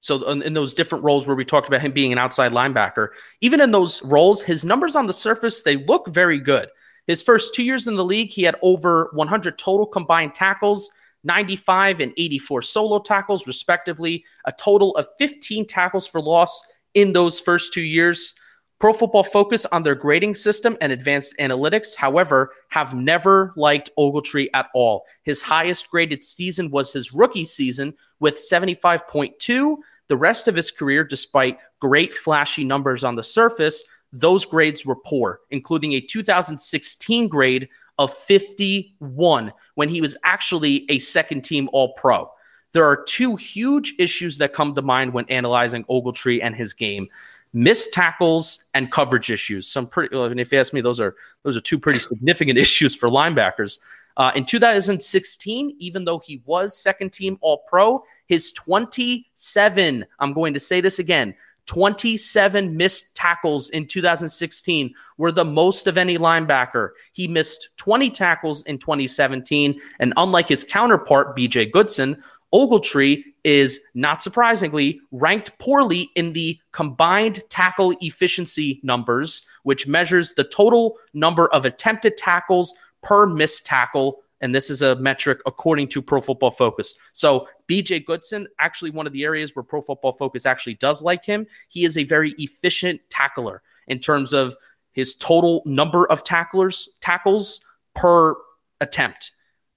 so 0.00 0.30
in, 0.30 0.54
those 0.54 0.74
different 0.74 1.04
roles 1.04 1.26
where 1.26 1.36
we 1.36 1.44
talked 1.44 1.68
about 1.68 1.82
him 1.82 1.92
being 1.92 2.12
an 2.12 2.18
outside 2.18 2.52
linebacker, 2.52 3.08
even 3.40 3.60
in 3.60 3.70
those 3.70 4.02
roles, 4.02 4.42
his 4.42 4.64
numbers 4.64 4.96
on 4.96 5.06
the 5.06 5.12
surface 5.12 5.62
they 5.62 5.76
look 5.76 6.08
very 6.08 6.40
good. 6.40 6.68
His 7.06 7.22
first 7.22 7.54
two 7.54 7.62
years 7.62 7.86
in 7.86 7.96
the 7.96 8.04
league, 8.04 8.30
he 8.30 8.42
had 8.42 8.56
over 8.62 9.10
100 9.14 9.58
total 9.58 9.86
combined 9.86 10.34
tackles, 10.34 10.90
95 11.24 12.00
and 12.00 12.12
84 12.16 12.62
solo 12.62 12.98
tackles, 12.98 13.46
respectively, 13.46 14.24
a 14.46 14.52
total 14.52 14.96
of 14.96 15.06
15 15.18 15.66
tackles 15.66 16.06
for 16.06 16.20
loss 16.20 16.62
in 16.94 17.12
those 17.12 17.38
first 17.38 17.72
two 17.72 17.82
years. 17.82 18.34
Pro 18.80 18.94
Football 18.94 19.24
Focus 19.24 19.66
on 19.66 19.82
their 19.82 19.94
grading 19.94 20.34
system 20.34 20.74
and 20.80 20.90
advanced 20.90 21.36
analytics, 21.38 21.94
however, 21.94 22.52
have 22.68 22.94
never 22.94 23.52
liked 23.54 23.90
Ogletree 23.98 24.48
at 24.54 24.68
all. 24.74 25.04
His 25.22 25.42
highest 25.42 25.90
graded 25.90 26.24
season 26.24 26.70
was 26.70 26.90
his 26.90 27.12
rookie 27.12 27.44
season 27.44 27.92
with 28.20 28.36
75.2. 28.36 29.76
The 30.08 30.16
rest 30.16 30.48
of 30.48 30.56
his 30.56 30.70
career, 30.70 31.04
despite 31.04 31.58
great 31.78 32.14
flashy 32.14 32.64
numbers 32.64 33.04
on 33.04 33.16
the 33.16 33.22
surface, 33.22 33.84
those 34.14 34.46
grades 34.46 34.86
were 34.86 34.96
poor, 34.96 35.40
including 35.50 35.92
a 35.92 36.00
2016 36.00 37.28
grade 37.28 37.68
of 37.98 38.14
51 38.14 39.52
when 39.74 39.88
he 39.90 40.00
was 40.00 40.16
actually 40.24 40.90
a 40.90 40.98
second 41.00 41.42
team 41.42 41.68
All 41.74 41.92
Pro. 41.92 42.30
There 42.72 42.86
are 42.86 43.02
two 43.02 43.36
huge 43.36 43.94
issues 43.98 44.38
that 44.38 44.54
come 44.54 44.74
to 44.74 44.82
mind 44.82 45.12
when 45.12 45.26
analyzing 45.28 45.84
Ogletree 45.84 46.40
and 46.42 46.54
his 46.54 46.72
game 46.72 47.08
missed 47.52 47.92
tackles 47.92 48.68
and 48.74 48.90
coverage 48.92 49.30
issues. 49.30 49.66
Some 49.66 49.86
pretty, 49.86 50.16
mean, 50.16 50.38
if 50.38 50.52
you 50.52 50.60
ask 50.60 50.72
me, 50.72 50.80
those 50.80 51.00
are 51.00 51.16
those 51.42 51.56
are 51.56 51.60
two 51.60 51.78
pretty 51.78 51.98
significant 51.98 52.58
issues 52.66 52.94
for 52.94 53.08
linebackers. 53.08 53.78
Uh, 54.16 54.32
in 54.34 54.44
2016, 54.44 55.76
even 55.78 56.04
though 56.04 56.18
he 56.18 56.42
was 56.44 56.76
second 56.76 57.12
team 57.12 57.38
All 57.40 57.62
Pro, 57.68 58.04
his 58.26 58.52
27, 58.52 60.04
I'm 60.18 60.32
going 60.32 60.52
to 60.52 60.60
say 60.60 60.80
this 60.80 60.98
again, 60.98 61.34
27 61.66 62.76
missed 62.76 63.14
tackles 63.14 63.70
in 63.70 63.86
2016 63.86 64.92
were 65.18 65.30
the 65.30 65.44
most 65.44 65.86
of 65.86 65.96
any 65.96 66.18
linebacker. 66.18 66.90
He 67.12 67.28
missed 67.28 67.68
20 67.76 68.10
tackles 68.10 68.62
in 68.62 68.78
2017, 68.78 69.80
and 70.00 70.12
unlike 70.16 70.48
his 70.48 70.64
counterpart, 70.64 71.36
BJ 71.36 71.70
Goodson, 71.70 72.22
Ogletree 72.52 73.22
is 73.44 73.80
not 73.94 74.22
surprisingly 74.22 75.00
ranked 75.10 75.58
poorly 75.58 76.10
in 76.14 76.32
the 76.32 76.58
combined 76.72 77.40
tackle 77.48 77.94
efficiency 78.00 78.80
numbers, 78.82 79.46
which 79.62 79.86
measures 79.86 80.34
the 80.34 80.44
total 80.44 80.96
number 81.14 81.48
of 81.48 81.64
attempted 81.64 82.16
tackles 82.16 82.74
per 83.02 83.26
missed 83.26 83.66
tackle. 83.66 84.22
And 84.40 84.54
this 84.54 84.70
is 84.70 84.82
a 84.82 84.96
metric 84.96 85.40
according 85.46 85.88
to 85.88 86.02
Pro 86.02 86.20
Football 86.20 86.50
Focus. 86.50 86.94
So, 87.12 87.46
BJ 87.68 88.04
Goodson, 88.04 88.46
actually, 88.58 88.90
one 88.90 89.06
of 89.06 89.12
the 89.12 89.24
areas 89.24 89.54
where 89.54 89.62
Pro 89.62 89.82
Football 89.82 90.12
Focus 90.12 90.46
actually 90.46 90.74
does 90.74 91.02
like 91.02 91.24
him, 91.24 91.46
he 91.68 91.84
is 91.84 91.98
a 91.98 92.04
very 92.04 92.34
efficient 92.38 93.00
tackler 93.10 93.62
in 93.86 93.98
terms 93.98 94.32
of 94.32 94.56
his 94.92 95.14
total 95.14 95.62
number 95.66 96.06
of 96.10 96.24
tacklers, 96.24 96.88
tackles 97.00 97.60
per 97.94 98.34
attempt, 98.80 99.32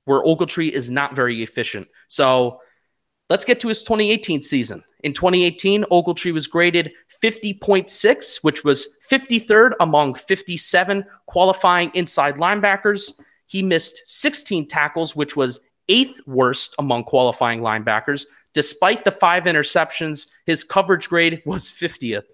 where 0.06 0.24
Ogletree 0.24 0.72
is 0.72 0.90
not 0.90 1.16
very 1.16 1.44
efficient. 1.44 1.88
So, 2.08 2.62
Let's 3.34 3.46
get 3.46 3.60
to 3.62 3.68
his 3.68 3.82
2018 3.82 4.44
season. 4.44 4.84
In 5.00 5.12
2018, 5.12 5.86
Ogletree 5.86 6.36
was 6.36 6.46
graded 6.46 6.92
50.6, 7.24 8.44
which 8.44 8.64
was 8.64 8.88
53rd 9.10 9.72
among 9.80 10.14
57 10.14 11.04
qualifying 11.26 11.90
inside 11.96 12.36
linebackers. 12.36 13.14
He 13.48 13.64
missed 13.64 14.04
16 14.06 14.68
tackles, 14.68 15.16
which 15.16 15.36
was 15.36 15.60
eighth 15.90 16.22
worst 16.28 16.76
among 16.78 17.06
qualifying 17.06 17.62
linebackers. 17.62 18.28
Despite 18.54 19.04
the 19.04 19.10
five 19.10 19.46
interceptions, 19.46 20.30
his 20.46 20.64
coverage 20.64 21.10
grade 21.10 21.42
was 21.44 21.72
50th. 21.72 22.26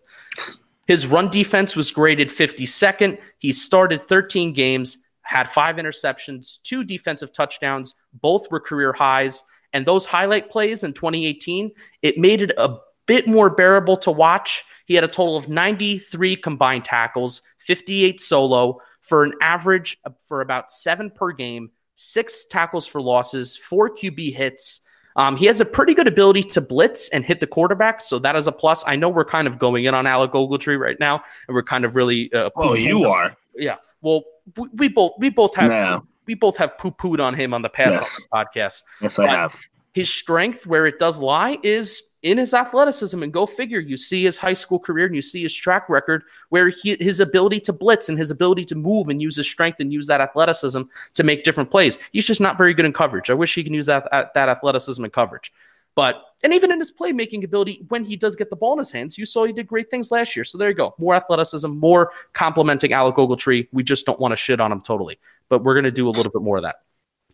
His 0.86 1.08
run 1.08 1.29
defense 1.29 1.77
was 1.77 1.91
graded 1.91 2.27
52nd. 2.27 3.20
He 3.38 3.53
started 3.53 4.06
13 4.06 4.51
games, 4.51 4.98
had 5.22 5.50
five 5.50 5.77
interceptions, 5.77 6.62
two 6.62 6.84
defensive 6.84 7.32
touchdowns. 7.32 7.96
Both 8.12 8.51
were 8.51 8.60
career 8.60 8.91
highs. 8.91 9.44
And 9.74 9.86
those 9.86 10.06
highlight 10.06 10.50
plays 10.50 10.84
in 10.84 10.94
2018, 10.94 11.72
it 12.02 12.18
made 12.18 12.42
it 12.42 12.52
a 12.58 12.78
bit 13.06 13.28
more 13.28 13.50
bearable 13.50 13.98
to 13.98 14.12
watch. 14.12 14.64
He 14.86 14.96
had 14.96 15.04
a 15.04 15.08
total 15.08 15.38
of 15.38 15.48
93 15.48 16.36
combined 16.38 16.86
tackles, 16.86 17.42
58 17.60 18.20
solo 18.20 18.80
for 19.02 19.24
an 19.24 19.34
average 19.42 19.98
for 20.28 20.42
about 20.42 20.72
seven 20.72 21.10
per 21.10 21.32
game, 21.32 21.72
six 21.96 22.46
tackles 22.46 22.88
for 22.88 23.02
losses, 23.02 23.58
four 23.58 23.90
QB 23.90 24.36
hits. 24.36 24.82
Um, 25.16 25.36
he 25.36 25.48
has 25.48 25.60
a 25.60 25.66
pretty 25.66 25.94
good 25.94 26.08
ability 26.08 26.44
to 26.44 26.62
blitz 26.62 27.10
and 27.10 27.26
hit 27.26 27.40
the 27.40 27.48
quarterback, 27.48 28.02
so 28.02 28.20
that 28.20 28.36
is 28.36 28.48
a 28.48 28.52
plus. 28.52 28.84
I 28.88 28.96
know 28.96 29.10
we're 29.10 29.26
kind 29.26 29.48
of 29.48 29.60
going 29.60 29.86
in 29.86 29.94
on 29.94 30.08
Alec 30.08 30.32
Ogletree 30.32 30.80
right 30.80 30.98
now, 31.00 31.22
and 31.48 31.56
we're 31.56 31.64
kind 31.64 31.84
of 31.84 31.96
really. 31.96 32.32
Uh, 32.32 32.50
oh, 32.56 32.74
you 32.74 33.06
are. 33.06 33.36
Yeah. 33.56 33.78
Well, 34.02 34.24
we, 34.56 34.70
we, 34.74 34.88
both 34.88 35.14
we 35.18 35.30
both 35.30 35.56
have 35.56 35.72
no. 35.72 36.06
We 36.30 36.36
both 36.36 36.58
have 36.58 36.78
poo 36.78 36.92
pooed 36.92 37.20
on 37.20 37.34
him 37.34 37.56
on 37.56 37.64
the 37.64 37.70
past 37.70 38.04
yes. 38.04 38.28
podcast. 38.32 38.84
Yes, 39.02 39.18
I 39.18 39.28
have. 39.28 39.60
His 39.96 40.14
strength, 40.14 40.68
where 40.68 40.86
it 40.86 41.00
does 41.00 41.20
lie, 41.20 41.58
is 41.64 42.14
in 42.22 42.38
his 42.38 42.54
athleticism. 42.54 43.24
And 43.24 43.34
go 43.34 43.48
figure, 43.48 43.80
you 43.80 43.98
see 43.98 44.24
his 44.24 44.38
high 44.38 44.54
school 44.54 44.78
career 44.78 45.08
and 45.08 45.16
you 45.16 45.24
see 45.24 45.42
his 45.42 45.56
track 45.56 45.90
record 45.90 46.22
where 46.50 46.70
he, 46.70 46.96
his 47.00 47.20
ability 47.20 47.62
to 47.62 47.74
blitz 47.74 48.10
and 48.10 48.18
his 48.20 48.30
ability 48.30 48.64
to 48.66 48.76
move 48.76 49.10
and 49.10 49.20
use 49.20 49.38
his 49.38 49.50
strength 49.50 49.80
and 49.80 49.92
use 49.92 50.06
that 50.06 50.22
athleticism 50.22 50.84
to 51.16 51.24
make 51.24 51.44
different 51.44 51.72
plays. 51.72 51.98
He's 52.12 52.28
just 52.28 52.42
not 52.42 52.56
very 52.56 52.76
good 52.76 52.86
in 52.86 52.94
coverage. 52.94 53.32
I 53.32 53.34
wish 53.34 53.56
he 53.56 53.64
can 53.64 53.74
use 53.74 53.88
that, 53.88 54.08
that 54.12 54.50
athleticism 54.50 55.04
in 55.04 55.10
coverage. 55.10 55.52
But, 55.96 56.22
and 56.43 56.53
even 56.53 56.72
in 56.72 56.79
his 56.79 56.91
playmaking 56.91 57.43
ability, 57.43 57.86
when 57.89 58.05
he 58.05 58.15
does 58.15 58.36
get 58.36 58.50
the 58.50 58.55
ball 58.55 58.74
in 58.74 58.79
his 58.79 58.91
hands, 58.91 59.17
you 59.17 59.25
saw 59.25 59.46
he 59.46 59.53
did 59.53 59.67
great 59.67 59.89
things 59.89 60.12
last 60.12 60.36
year. 60.36 60.46
So 60.46 60.58
there 60.58 60.69
you 60.69 60.75
go. 60.75 60.96
More 60.98 61.15
athleticism, 61.15 61.69
more 61.69 62.12
complimenting 62.34 62.93
Alec 62.93 63.15
Ogletree. 63.15 63.67
We 63.72 63.84
just 63.84 64.05
don't 64.05 64.19
want 64.19 64.31
to 64.31 64.38
shit 64.38 64.62
on 64.62 64.72
him 64.72 64.81
totally. 64.81 65.19
But 65.50 65.63
we're 65.63 65.74
going 65.74 65.86
to 65.86 65.91
do 65.91 66.08
a 66.08 66.12
little 66.12 66.31
bit 66.31 66.41
more 66.41 66.58
of 66.58 66.63
that. 66.63 66.77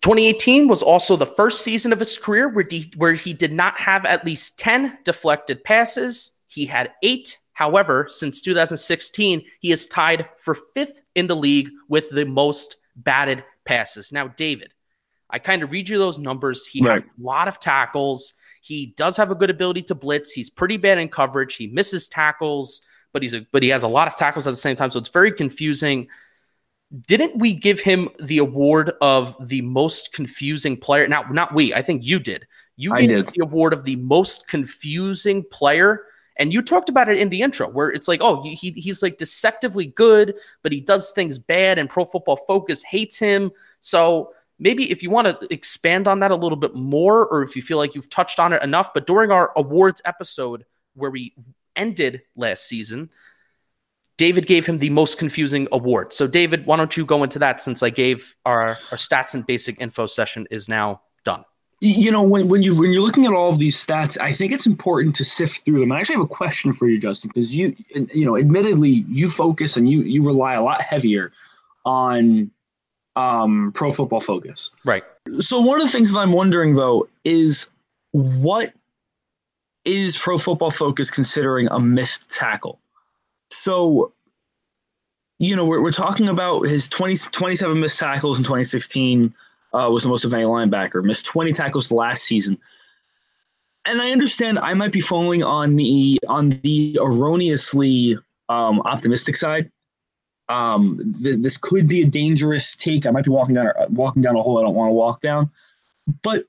2018 0.02 0.68
was 0.68 0.84
also 0.84 1.16
the 1.16 1.26
first 1.26 1.62
season 1.62 1.92
of 1.92 2.00
his 2.00 2.18
career 2.18 2.50
where, 2.50 2.64
de- 2.64 2.92
where 2.96 3.14
he 3.14 3.34
did 3.34 3.52
not 3.52 3.80
have 3.80 4.06
at 4.06 4.26
least 4.26 4.60
10 4.60 5.00
deflected 5.04 5.64
passes. 5.64 6.38
He 6.48 6.66
had 6.66 6.92
eight. 7.02 7.38
However, 7.54 8.08
since 8.10 8.42
2016, 8.42 9.44
he 9.60 9.72
is 9.72 9.88
tied 9.88 10.28
for 10.44 10.58
fifth 10.74 11.02
in 11.16 11.28
the 11.28 11.36
league 11.36 11.70
with 11.88 12.10
the 12.10 12.26
most 12.26 12.76
batted 12.96 13.44
passes. 13.64 14.12
Now, 14.12 14.28
David, 14.28 14.74
I 15.30 15.40
kind 15.40 15.64
of 15.64 15.72
read 15.72 15.90
you 15.90 15.98
those 15.98 16.20
numbers. 16.20 16.66
He 16.66 16.82
right. 16.82 17.02
has 17.02 17.04
a 17.04 17.24
lot 17.24 17.48
of 17.48 17.60
tackles. 17.60 18.34
He 18.66 18.94
does 18.98 19.18
have 19.18 19.32
a 19.32 19.36
good 19.36 19.50
ability 19.50 19.84
to 19.84 19.96
blitz. 19.96 20.32
He's 20.32 20.50
pretty 20.50 20.78
bad 20.78 20.98
in 20.98 21.10
coverage. 21.10 21.56
He 21.56 21.68
misses 21.68 22.10
tackles, 22.10 22.82
but 23.14 23.22
he's 23.22 23.34
a, 23.34 23.46
but 23.52 23.62
he 23.62 23.70
has 23.70 23.84
a 23.84 23.88
lot 23.88 24.08
of 24.08 24.16
tackles 24.16 24.48
at 24.48 24.52
the 24.52 24.58
same 24.58 24.76
time. 24.76 24.92
So 24.92 25.00
it's 25.00 25.10
very 25.10 25.32
confusing 25.32 26.08
didn't 27.08 27.38
we 27.38 27.54
give 27.54 27.80
him 27.80 28.10
the 28.20 28.38
award 28.38 28.92
of 29.02 29.36
the 29.48 29.62
most 29.62 30.14
confusing 30.14 30.78
player? 30.78 31.08
Now, 31.08 31.24
not 31.32 31.54
we. 31.54 31.74
I 31.74 31.82
think 31.82 32.06
you 32.06 32.20
did. 32.20 32.48
You 32.78 32.96
gave 32.96 33.10
did. 33.10 33.28
the 33.28 33.44
award 33.44 33.74
of 33.74 33.84
the 33.84 33.96
most 33.98 34.48
confusing 34.48 35.44
player. 35.44 36.04
And 36.38 36.52
you 36.52 36.62
talked 36.62 36.90
about 36.90 37.10
it 37.10 37.18
in 37.18 37.30
the 37.30 37.42
intro, 37.42 37.70
where 37.70 37.90
it's 37.90 38.08
like, 38.08 38.22
oh, 38.22 38.44
he, 38.44 38.72
he's 38.72 39.02
like 39.02 39.18
deceptively 39.18 39.88
good, 39.88 40.36
but 40.62 40.72
he 40.72 40.82
does 40.82 41.12
things 41.12 41.40
bad, 41.40 41.80
and 41.80 41.90
Pro 41.90 42.04
Football 42.04 42.38
Focus 42.46 42.84
hates 42.84 43.18
him. 43.18 43.52
So 43.80 44.34
maybe 44.60 44.92
if 44.92 45.04
you 45.04 45.10
want 45.10 45.40
to 45.40 45.54
expand 45.54 46.08
on 46.08 46.20
that 46.20 46.32
a 46.32 46.36
little 46.36 46.58
bit 46.58 46.76
more, 46.76 47.26
or 47.26 47.44
if 47.44 47.56
you 47.56 47.62
feel 47.62 47.78
like 47.78 47.96
you've 47.96 48.10
touched 48.10 48.40
on 48.40 48.54
it 48.54 48.62
enough, 48.64 48.94
but 48.94 49.08
during 49.08 49.32
our 49.32 49.52
awards 49.56 50.02
episode 50.06 50.66
where 50.94 51.12
we 51.12 51.34
ended 51.76 52.22
last 52.36 52.68
season, 52.68 53.10
David 54.18 54.48
gave 54.48 54.66
him 54.66 54.80
the 54.80 54.90
most 54.90 55.18
confusing 55.18 55.68
award. 55.72 56.14
So, 56.14 56.26
David, 56.26 56.66
why 56.66 56.78
don't 56.78 56.96
you 56.96 57.06
go 57.06 57.24
into 57.24 57.40
that 57.40 57.62
since 57.62 57.84
I 57.84 57.90
gave 57.90 58.34
our, 58.46 58.78
our 58.92 58.98
stats 58.98 59.34
and 59.34 59.46
basic 59.46 59.82
info 59.82 60.06
session 60.06 60.48
is 60.50 60.70
now 60.70 61.02
done. 61.26 61.44
You 61.82 62.10
know, 62.10 62.24
when, 62.24 62.48
when 62.48 62.64
you 62.64 62.74
when 62.80 62.92
you're 62.92 63.02
looking 63.02 63.26
at 63.26 63.34
all 63.34 63.50
of 63.52 63.60
these 63.60 63.76
stats, 63.76 64.18
I 64.20 64.32
think 64.32 64.54
it's 64.54 64.66
important 64.66 65.14
to 65.16 65.26
sift 65.26 65.66
through 65.66 65.82
them. 65.82 65.92
I 65.92 66.00
actually 66.00 66.16
have 66.16 66.24
a 66.24 66.28
question 66.28 66.72
for 66.72 66.88
you, 66.88 66.98
Justin, 66.98 67.30
because 67.34 67.54
you 67.54 67.76
you 67.90 68.26
know, 68.26 68.38
admittedly, 68.38 69.06
you 69.10 69.28
focus 69.28 69.76
and 69.76 69.90
you 69.90 70.02
you 70.02 70.24
rely 70.24 70.54
a 70.54 70.64
lot 70.64 70.82
heavier 70.82 71.34
on 71.86 72.50
um, 73.16 73.72
Pro 73.74 73.92
Football 73.92 74.22
Focus. 74.22 74.72
Right. 74.84 75.04
So 75.40 75.60
one 75.60 75.82
of 75.82 75.88
the 75.88 75.92
things 75.92 76.14
that 76.14 76.20
I'm 76.20 76.34
wondering 76.34 76.76
though 76.76 77.08
is 77.24 77.68
what 78.12 78.74
is 79.84 80.18
Pro 80.18 80.38
Football 80.38 80.72
Focus 80.72 81.10
considering 81.10 81.68
a 81.70 81.80
missed 81.80 82.32
tackle? 82.32 82.80
So, 83.52 84.14
you 85.40 85.56
know, 85.56 85.66
we're, 85.66 85.82
we're 85.82 85.92
talking 85.92 86.28
about 86.28 86.64
his 86.64 86.88
20, 86.88 87.18
27 87.18 87.80
missed 87.80 88.00
tackles 88.00 88.38
in 88.38 88.44
2016 88.44 89.34
uh, 89.74 89.90
was 89.90 90.04
the 90.04 90.10
most 90.10 90.24
of 90.24 90.34
any 90.34 90.44
linebacker, 90.44 91.04
missed 91.04 91.26
20 91.26 91.52
tackles 91.52 91.92
last 91.92 92.24
season. 92.24 92.58
And 93.86 94.02
I 94.02 94.12
understand 94.12 94.58
I 94.58 94.74
might 94.74 94.92
be 94.92 95.02
falling 95.02 95.44
on 95.44 95.76
the 95.76 96.20
on 96.28 96.60
the 96.64 96.98
erroneously 97.00 98.18
um, 98.50 98.82
optimistic 98.82 99.38
side. 99.38 99.70
Um, 100.48 101.00
this, 101.04 101.38
this 101.38 101.58
could 101.58 101.88
be 101.88 102.02
a 102.02 102.06
dangerous 102.06 102.76
take. 102.76 103.06
I 103.06 103.12
might 103.12 103.26
be 103.26 103.32
walking 103.32 103.56
down 103.56 103.72
walking 103.90 104.22
down 104.22 104.36
a 104.36 104.42
hole 104.42 104.60
I 104.60 104.62
don't 104.62 104.76
want 104.76 104.90
to 104.90 104.94
walk 104.94 105.22
down. 105.22 105.50
But 106.22 106.46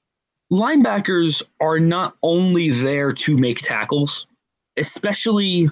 linebackers 0.52 1.42
are 1.60 1.78
not 1.80 2.16
only 2.22 2.70
there 2.70 3.12
to 3.12 3.36
make 3.36 3.58
tackles, 3.58 4.26
especially 4.76 5.70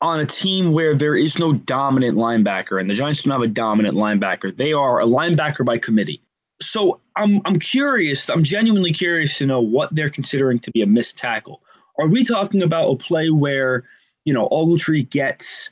on 0.00 0.20
a 0.20 0.26
team 0.26 0.72
where 0.72 0.94
there 0.94 1.16
is 1.16 1.38
no 1.38 1.52
dominant 1.52 2.16
linebacker, 2.16 2.80
and 2.80 2.88
the 2.88 2.94
Giants 2.94 3.22
don't 3.22 3.32
have 3.32 3.42
a 3.42 3.48
dominant 3.48 3.96
linebacker. 3.96 4.56
They 4.56 4.72
are 4.72 5.00
a 5.00 5.06
linebacker 5.06 5.64
by 5.64 5.78
committee. 5.78 6.22
So 6.60 7.00
I'm 7.16 7.40
I'm 7.44 7.58
curious. 7.58 8.28
I'm 8.28 8.44
genuinely 8.44 8.92
curious 8.92 9.38
to 9.38 9.46
know 9.46 9.60
what 9.60 9.94
they're 9.94 10.10
considering 10.10 10.58
to 10.60 10.70
be 10.70 10.82
a 10.82 10.86
missed 10.86 11.18
tackle. 11.18 11.62
Are 11.98 12.06
we 12.06 12.24
talking 12.24 12.62
about 12.62 12.90
a 12.90 12.96
play 12.96 13.30
where 13.30 13.84
you 14.24 14.32
know 14.32 14.48
Ogletree 14.50 15.10
gets 15.10 15.70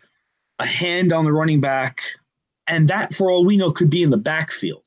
a 0.59 0.67
hand 0.67 1.13
on 1.13 1.25
the 1.25 1.33
running 1.33 1.61
back, 1.61 2.01
and 2.67 2.89
that, 2.89 3.15
for 3.15 3.31
all 3.31 3.45
we 3.45 3.57
know, 3.57 3.71
could 3.71 3.91
be 3.91 4.03
in 4.03 4.11
the 4.11 4.17
backfield, 4.17 4.85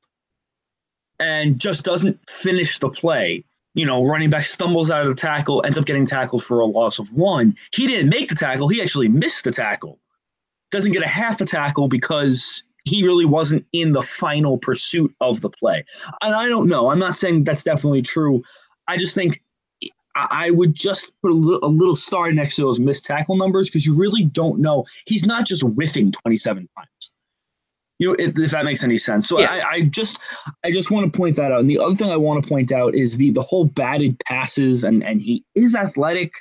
and 1.20 1.60
just 1.60 1.86
doesn't 1.86 2.20
finish 2.30 2.80
the 2.80 2.90
play? 2.90 3.44
you 3.74 3.86
know, 3.86 4.06
running 4.06 4.30
back 4.30 4.46
stumbles 4.46 4.90
out 4.92 5.04
of 5.04 5.10
the 5.10 5.16
tackle, 5.16 5.64
ends 5.66 5.78
up 5.78 5.86
getting 5.86 6.06
tackled 6.06 6.44
for 6.44 6.60
a 6.60 6.66
loss 6.66 7.00
of 7.00 7.12
one. 7.14 7.56
He 7.74 7.88
didn't 7.88 8.10
make 8.10 8.30
the 8.30 8.36
tackle, 8.36 8.68
he 8.68 8.82
actually 8.82 9.08
missed 9.08 9.44
the 9.44 9.52
tackle. 9.52 10.00
Doesn't 10.72 10.92
get 10.92 11.04
a 11.04 11.08
half 11.08 11.42
a 11.42 11.46
tackle 11.46 11.88
because 11.88 12.64
he 12.84 13.04
really 13.04 13.26
wasn't 13.26 13.66
in 13.74 13.94
the 13.94 14.02
final 14.02 14.58
pursuit 14.58 15.14
of 15.22 15.42
the 15.42 15.50
play. 15.50 15.84
And 16.22 16.36
I 16.36 16.48
don't 16.48 16.68
know. 16.68 16.90
I'm 16.90 17.00
not 17.00 17.16
saying 17.16 17.44
that's 17.44 17.64
definitely 17.64 18.02
true. 18.02 18.44
I 18.88 18.98
just 18.98 19.16
think 19.16 19.42
I 20.30 20.52
would 20.52 20.74
just 20.74 21.20
put 21.22 21.32
a 21.32 21.34
little, 21.34 21.68
a 21.68 21.72
little 21.72 21.96
star 21.96 22.32
next 22.32 22.56
to 22.56 22.64
those 22.64 22.80
missed 22.80 23.06
tackle 23.06 23.38
numbers 23.38 23.70
because 23.70 23.86
you 23.86 23.96
really 23.96 24.24
don't 24.24 24.60
know. 24.60 24.86
He's 25.06 25.26
not 25.26 25.46
just 25.46 25.64
whiffing 25.64 26.12
27 26.12 26.68
times. 26.78 27.12
You 28.00 28.08
know 28.08 28.16
if, 28.18 28.38
if 28.40 28.52
that 28.52 28.64
makes 28.64 28.84
any 28.84 28.98
sense. 28.98 29.28
So 29.28 29.40
yeah. 29.40 29.52
I, 29.52 29.72
I, 29.72 29.82
just 29.82 30.20
i 30.64 30.72
just 30.72 30.90
want 30.90 31.12
to 31.12 31.18
point 31.18 31.36
that 31.36 31.52
out. 31.52 31.60
And 31.60 31.70
the 31.70 31.78
other 31.78 31.96
thing 31.96 32.10
i 32.10 32.18
want 32.18 32.42
to 32.42 32.50
point 32.50 32.72
out 32.72 32.96
is 32.96 33.18
the 33.18 33.32
the 33.32 33.42
whole 33.42 33.66
batted 33.66 34.18
passes 34.20 34.84
and 34.86 35.04
and 35.04 35.22
he 35.22 35.44
is 35.54 35.76
athletic. 35.76 36.34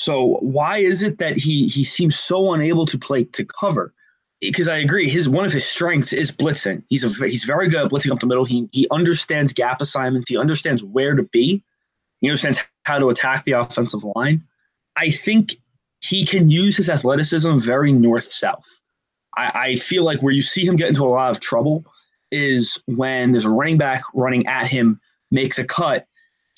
So 0.00 0.38
why 0.40 0.78
is 0.78 1.02
it 1.02 1.18
that 1.18 1.36
he 1.36 1.68
he 1.68 1.84
seems 1.84 2.18
so 2.18 2.52
unable 2.52 2.86
to 2.86 2.98
play 2.98 3.24
to 3.24 3.44
cover? 3.44 3.94
Because 4.40 4.66
i 4.66 4.78
agree 4.78 5.08
his 5.08 5.28
one 5.28 5.44
of 5.44 5.52
his 5.52 5.64
strengths 5.64 6.12
is 6.12 6.32
blitzing. 6.32 6.82
He's 6.88 7.04
a 7.04 7.08
he's 7.28 7.44
very 7.44 7.68
good 7.68 7.84
at 7.84 7.90
blitzing 7.92 8.10
up 8.10 8.18
the 8.18 8.26
middle. 8.26 8.44
He 8.44 8.68
he 8.72 8.88
understands 8.90 9.52
gap 9.52 9.80
assignments. 9.80 10.28
He 10.28 10.36
understands 10.36 10.82
where 10.82 11.14
to 11.14 11.22
be. 11.22 11.62
He 12.20 12.28
understands 12.28 12.58
how 12.84 12.98
to 12.98 13.08
attack 13.08 13.44
the 13.44 13.52
offensive 13.52 14.04
line 14.16 14.42
i 14.96 15.10
think 15.10 15.56
he 16.00 16.24
can 16.24 16.50
use 16.50 16.76
his 16.76 16.88
athleticism 16.88 17.58
very 17.58 17.92
north 17.92 18.24
south 18.24 18.80
I, 19.36 19.50
I 19.54 19.74
feel 19.76 20.04
like 20.04 20.22
where 20.22 20.32
you 20.32 20.42
see 20.42 20.64
him 20.64 20.76
get 20.76 20.88
into 20.88 21.04
a 21.04 21.08
lot 21.08 21.30
of 21.30 21.40
trouble 21.40 21.84
is 22.30 22.78
when 22.86 23.32
there's 23.32 23.44
a 23.44 23.50
running 23.50 23.78
back 23.78 24.02
running 24.14 24.46
at 24.46 24.66
him, 24.66 25.00
makes 25.30 25.58
a 25.58 25.64
cut. 25.64 26.06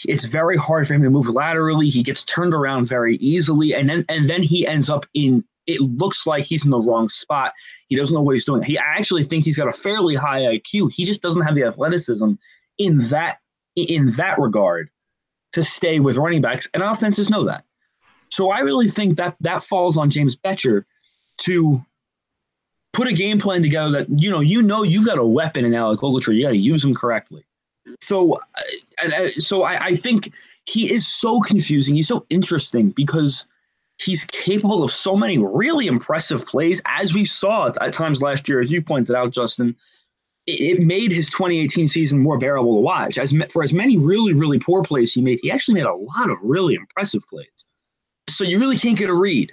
It's 0.07 0.25
very 0.25 0.57
hard 0.57 0.87
for 0.87 0.95
him 0.95 1.03
to 1.03 1.11
move 1.11 1.29
laterally. 1.29 1.89
He 1.89 2.03
gets 2.03 2.25
turned 2.25 2.55
around 2.55 2.87
very 2.87 3.17
easily, 3.17 3.75
and 3.75 3.89
then 3.89 4.05
and 4.09 4.29
then 4.29 4.43
he 4.43 4.67
ends 4.67 4.91
up 4.91 5.07
in. 5.15 5.45
It 5.69 5.81
looks 5.81 6.27
like 6.27 6.45
he's 6.45 6.65
in 6.65 6.73
the 6.73 6.81
wrong 6.81 7.09
spot. 7.09 7.53
He 7.87 7.95
doesn't 7.95 8.13
know 8.13 8.21
what 8.21 8.33
he's 8.33 8.45
doing. 8.45 8.65
He 8.65 8.79
I 8.79 8.97
actually 8.97 9.23
think 9.23 9.45
he's 9.45 9.57
got 9.57 9.69
a 9.69 9.73
fairly 9.73 10.17
high 10.17 10.41
IQ. 10.41 10.93
He 10.93 11.05
just 11.05 11.23
doesn't 11.23 11.43
have 11.43 11.55
the 11.55 11.63
athleticism 11.63 12.33
in 12.79 12.99
that 13.09 13.39
in 13.77 14.07
that 14.13 14.39
regard 14.39 14.91
to 15.53 15.63
stay 15.63 16.01
with 16.01 16.17
running 16.17 16.41
backs, 16.41 16.69
and 16.75 16.83
offenses 16.83 17.31
know 17.31 17.45
that. 17.45 17.65
So 18.31 18.51
I 18.51 18.61
really 18.61 18.89
think 18.89 19.19
that 19.19 19.37
that 19.41 19.63
falls 19.63 19.97
on 19.97 20.11
James 20.11 20.35
Bettcher 20.37 20.85
to 21.39 21.85
put 22.93 23.09
a 23.09 23.13
game 23.13 23.39
plan 23.39 23.63
together 23.63 23.91
that 23.93 24.21
you 24.21 24.31
know 24.31 24.41
you 24.41 24.63
know 24.63 24.83
you've 24.83 25.07
got 25.07 25.19
a 25.19 25.27
weapon 25.27 25.65
in 25.65 25.75
Alec 25.75 26.01
Ogletree. 26.01 26.37
You 26.37 26.45
got 26.45 26.51
to 26.51 26.57
use 26.57 26.85
him 26.85 26.95
correctly. 26.95 27.45
So, 28.01 28.41
so 29.39 29.65
I, 29.65 29.87
I 29.87 29.97
think 29.97 30.33
he 30.67 30.93
is 30.93 31.07
so 31.07 31.41
confusing. 31.41 31.97
He's 31.97 32.09
so 32.09 32.25
interesting 32.31 32.91
because 32.91 33.47
he's 33.99 34.25
capable 34.25 34.83
of 34.83 34.91
so 34.91 35.17
many 35.17 35.39
really 35.39 35.87
impressive 35.87 36.47
plays, 36.47 36.81
as 36.87 37.13
we 37.13 37.25
saw 37.25 37.71
at 37.81 37.93
times 37.93 38.23
last 38.23 38.49
year, 38.49 38.61
as 38.61 38.71
you 38.71 38.83
pointed 38.83 39.17
out, 39.17 39.33
Justin. 39.33 39.77
It, 40.47 40.81
made 40.81 41.13
his 41.13 41.31
2018 41.31 41.87
season 41.87 42.19
more 42.19 42.37
bearable 42.37 42.75
to 42.75 42.81
watch. 42.81 43.17
As 43.17 43.33
for 43.51 43.63
as 43.63 43.73
many 43.73 43.97
really 43.97 44.33
really 44.33 44.59
poor 44.59 44.83
plays 44.83 45.13
he 45.13 45.23
made, 45.23 45.39
he 45.43 45.51
actually 45.51 45.75
made 45.75 45.87
a 45.87 45.95
lot 45.95 46.31
of 46.31 46.39
really 46.43 46.75
impressive 46.75 47.23
plays. 47.29 47.47
So 48.29 48.45
you 48.45 48.59
really 48.59 48.79
can't 48.79 48.99
get 48.99 49.09
a 49.09 49.15
read 49.15 49.53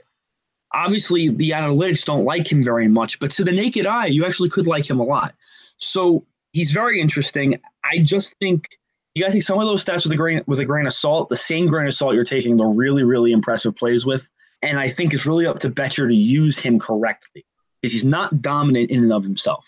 obviously 0.73 1.29
the 1.29 1.51
analytics 1.51 2.05
don't 2.05 2.25
like 2.25 2.51
him 2.51 2.63
very 2.63 2.87
much, 2.87 3.19
but 3.19 3.31
to 3.31 3.43
the 3.43 3.51
naked 3.51 3.85
eye, 3.85 4.07
you 4.07 4.25
actually 4.25 4.49
could 4.49 4.67
like 4.67 4.89
him 4.89 4.99
a 4.99 5.03
lot. 5.03 5.33
So 5.77 6.25
he's 6.51 6.71
very 6.71 7.01
interesting. 7.01 7.59
I 7.83 7.99
just 7.99 8.35
think 8.37 8.77
you 9.15 9.23
guys 9.23 9.33
take 9.33 9.43
some 9.43 9.59
of 9.59 9.65
those 9.65 9.83
stats 9.83 10.03
with 10.03 10.13
a 10.13 10.15
grain 10.15 10.43
with 10.47 10.59
a 10.59 10.65
grain 10.65 10.85
of 10.85 10.93
salt, 10.93 11.29
the 11.29 11.37
same 11.37 11.65
grain 11.67 11.87
of 11.87 11.93
salt 11.93 12.13
you're 12.13 12.23
taking 12.23 12.57
the 12.57 12.65
really, 12.65 13.03
really 13.03 13.31
impressive 13.31 13.75
plays 13.75 14.05
with. 14.05 14.29
And 14.61 14.77
I 14.77 14.89
think 14.89 15.13
it's 15.13 15.25
really 15.25 15.45
up 15.45 15.59
to 15.59 15.69
Bettcher 15.69 16.07
to 16.07 16.15
use 16.15 16.59
him 16.59 16.79
correctly 16.79 17.45
because 17.81 17.93
he's 17.93 18.05
not 18.05 18.41
dominant 18.41 18.91
in 18.91 19.03
and 19.03 19.13
of 19.13 19.23
himself. 19.23 19.65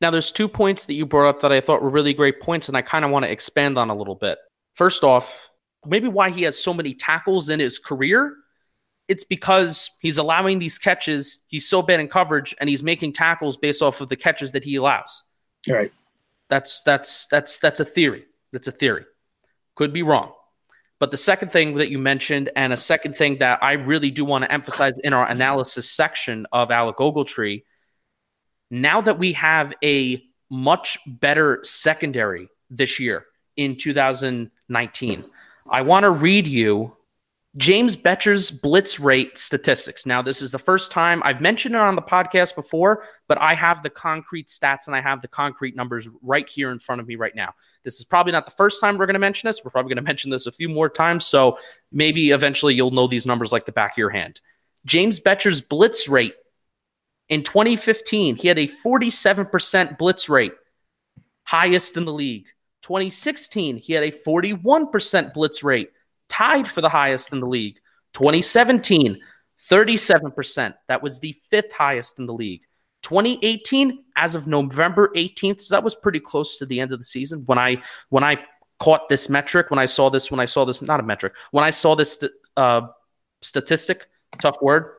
Now, 0.00 0.10
there's 0.10 0.30
two 0.30 0.48
points 0.48 0.86
that 0.86 0.94
you 0.94 1.06
brought 1.06 1.28
up 1.28 1.40
that 1.40 1.52
I 1.52 1.60
thought 1.60 1.82
were 1.82 1.90
really 1.90 2.14
great 2.14 2.40
points, 2.40 2.68
and 2.68 2.76
I 2.76 2.82
kind 2.82 3.04
of 3.04 3.10
want 3.10 3.24
to 3.24 3.30
expand 3.30 3.78
on 3.78 3.90
a 3.90 3.96
little 3.96 4.14
bit. 4.14 4.38
First 4.74 5.02
off, 5.02 5.50
maybe 5.84 6.08
why 6.08 6.30
he 6.30 6.42
has 6.42 6.62
so 6.62 6.72
many 6.72 6.94
tackles 6.94 7.48
in 7.48 7.58
his 7.58 7.78
career. 7.78 8.34
It's 9.08 9.24
because 9.24 9.90
he's 10.00 10.18
allowing 10.18 10.58
these 10.58 10.78
catches. 10.78 11.40
He's 11.48 11.68
so 11.68 11.82
bad 11.82 11.98
in 11.98 12.08
coverage, 12.08 12.54
and 12.60 12.68
he's 12.68 12.82
making 12.82 13.14
tackles 13.14 13.56
based 13.56 13.82
off 13.82 14.00
of 14.00 14.08
the 14.08 14.16
catches 14.16 14.52
that 14.52 14.64
he 14.64 14.76
allows. 14.76 15.24
Right. 15.68 15.90
That's 16.48 16.82
that's 16.82 17.26
that's 17.26 17.58
that's 17.58 17.80
a 17.80 17.84
theory. 17.84 18.24
That's 18.52 18.68
a 18.68 18.72
theory. 18.72 19.04
Could 19.74 19.92
be 19.92 20.02
wrong. 20.02 20.32
But 20.98 21.10
the 21.10 21.16
second 21.16 21.52
thing 21.52 21.76
that 21.76 21.90
you 21.90 21.98
mentioned, 21.98 22.50
and 22.56 22.72
a 22.72 22.76
second 22.76 23.16
thing 23.16 23.38
that 23.38 23.62
I 23.62 23.72
really 23.72 24.10
do 24.10 24.24
want 24.24 24.44
to 24.44 24.52
emphasize 24.52 24.98
in 24.98 25.12
our 25.12 25.28
analysis 25.28 25.88
section 25.90 26.46
of 26.52 26.70
Alec 26.70 26.96
Ogletree, 26.96 27.62
now 28.70 29.00
that 29.00 29.18
we 29.18 29.32
have 29.34 29.72
a 29.82 30.22
much 30.50 30.98
better 31.06 31.60
secondary 31.62 32.48
this 32.70 32.98
year 33.00 33.24
in 33.56 33.76
2019, 33.76 35.24
I 35.70 35.82
want 35.82 36.04
to 36.04 36.10
read 36.10 36.46
you 36.46 36.96
James 37.56 37.96
Bettcher's 37.96 38.50
blitz 38.50 39.00
rate 39.00 39.36
statistics. 39.38 40.06
Now, 40.06 40.22
this 40.22 40.42
is 40.42 40.50
the 40.50 40.58
first 40.58 40.92
time 40.92 41.22
I've 41.24 41.40
mentioned 41.40 41.74
it 41.74 41.80
on 41.80 41.96
the 41.96 42.02
podcast 42.02 42.54
before, 42.54 43.04
but 43.26 43.38
I 43.40 43.54
have 43.54 43.82
the 43.82 43.90
concrete 43.90 44.48
stats 44.48 44.86
and 44.86 44.94
I 44.94 45.00
have 45.00 45.22
the 45.22 45.28
concrete 45.28 45.74
numbers 45.74 46.08
right 46.22 46.48
here 46.48 46.70
in 46.70 46.78
front 46.78 47.00
of 47.00 47.08
me 47.08 47.16
right 47.16 47.34
now. 47.34 47.54
This 47.84 47.98
is 47.98 48.04
probably 48.04 48.32
not 48.32 48.44
the 48.44 48.52
first 48.52 48.80
time 48.80 48.96
we're 48.96 49.06
going 49.06 49.14
to 49.14 49.20
mention 49.20 49.48
this. 49.48 49.64
We're 49.64 49.70
probably 49.70 49.88
going 49.94 50.04
to 50.04 50.08
mention 50.08 50.30
this 50.30 50.46
a 50.46 50.52
few 50.52 50.68
more 50.68 50.88
times. 50.88 51.26
So 51.26 51.58
maybe 51.90 52.30
eventually 52.30 52.74
you'll 52.74 52.90
know 52.90 53.08
these 53.08 53.26
numbers 53.26 53.50
like 53.50 53.66
the 53.66 53.72
back 53.72 53.92
of 53.92 53.98
your 53.98 54.10
hand. 54.10 54.40
James 54.84 55.18
Bettcher's 55.18 55.60
blitz 55.60 56.08
rate 56.08 56.34
in 57.28 57.42
2015, 57.42 58.36
he 58.36 58.48
had 58.48 58.58
a 58.58 58.68
47% 58.68 59.98
blitz 59.98 60.28
rate, 60.28 60.54
highest 61.44 61.96
in 61.96 62.04
the 62.04 62.12
league. 62.12 62.46
2016, 62.82 63.76
he 63.76 63.92
had 63.92 64.04
a 64.04 64.10
41% 64.10 65.34
blitz 65.34 65.62
rate 65.62 65.90
tied 66.28 66.66
for 66.66 66.80
the 66.80 66.88
highest 66.88 67.32
in 67.32 67.40
the 67.40 67.46
league. 67.46 67.78
2017, 68.14 69.20
37%. 69.70 70.74
That 70.88 71.02
was 71.02 71.20
the 71.20 71.36
fifth 71.50 71.72
highest 71.72 72.18
in 72.18 72.26
the 72.26 72.32
league. 72.32 72.62
2018, 73.02 74.04
as 74.16 74.34
of 74.34 74.46
November 74.46 75.10
18th, 75.14 75.60
so 75.60 75.74
that 75.74 75.84
was 75.84 75.94
pretty 75.94 76.20
close 76.20 76.58
to 76.58 76.66
the 76.66 76.80
end 76.80 76.92
of 76.92 76.98
the 76.98 77.04
season 77.04 77.42
when 77.46 77.58
I 77.58 77.82
when 78.08 78.24
I 78.24 78.38
caught 78.78 79.08
this 79.08 79.28
metric, 79.28 79.70
when 79.70 79.78
I 79.78 79.84
saw 79.84 80.08
this, 80.10 80.30
when 80.30 80.40
I 80.40 80.46
saw 80.46 80.64
this, 80.64 80.82
not 80.82 81.00
a 81.00 81.02
metric, 81.02 81.34
when 81.50 81.64
I 81.64 81.70
saw 81.70 81.94
this 81.94 82.22
uh, 82.56 82.82
statistic, 83.40 84.08
tough 84.40 84.60
word. 84.60 84.94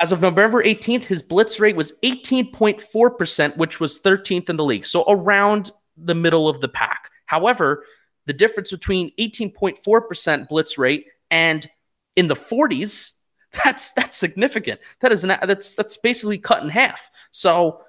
As 0.00 0.12
of 0.12 0.20
November 0.20 0.62
18th, 0.62 1.04
his 1.04 1.22
blitz 1.22 1.60
rate 1.60 1.76
was 1.76 1.92
18.4%, 2.02 3.56
which 3.56 3.80
was 3.80 4.00
13th 4.00 4.48
in 4.48 4.56
the 4.56 4.64
league. 4.64 4.86
So 4.86 5.04
around 5.08 5.72
the 5.96 6.14
middle 6.14 6.48
of 6.48 6.60
the 6.60 6.68
pack. 6.68 7.10
However, 7.26 7.84
the 8.26 8.32
difference 8.32 8.70
between 8.70 9.12
18.4% 9.18 10.48
blitz 10.48 10.78
rate 10.78 11.06
and 11.30 11.68
in 12.16 12.28
the 12.28 12.36
40s, 12.36 13.18
that's 13.64 13.92
that's 13.92 14.16
significant. 14.16 14.80
That 15.00 15.12
is 15.12 15.22
that's 15.22 15.74
that's 15.74 15.96
basically 15.98 16.38
cut 16.38 16.62
in 16.62 16.70
half. 16.70 17.10
So 17.30 17.82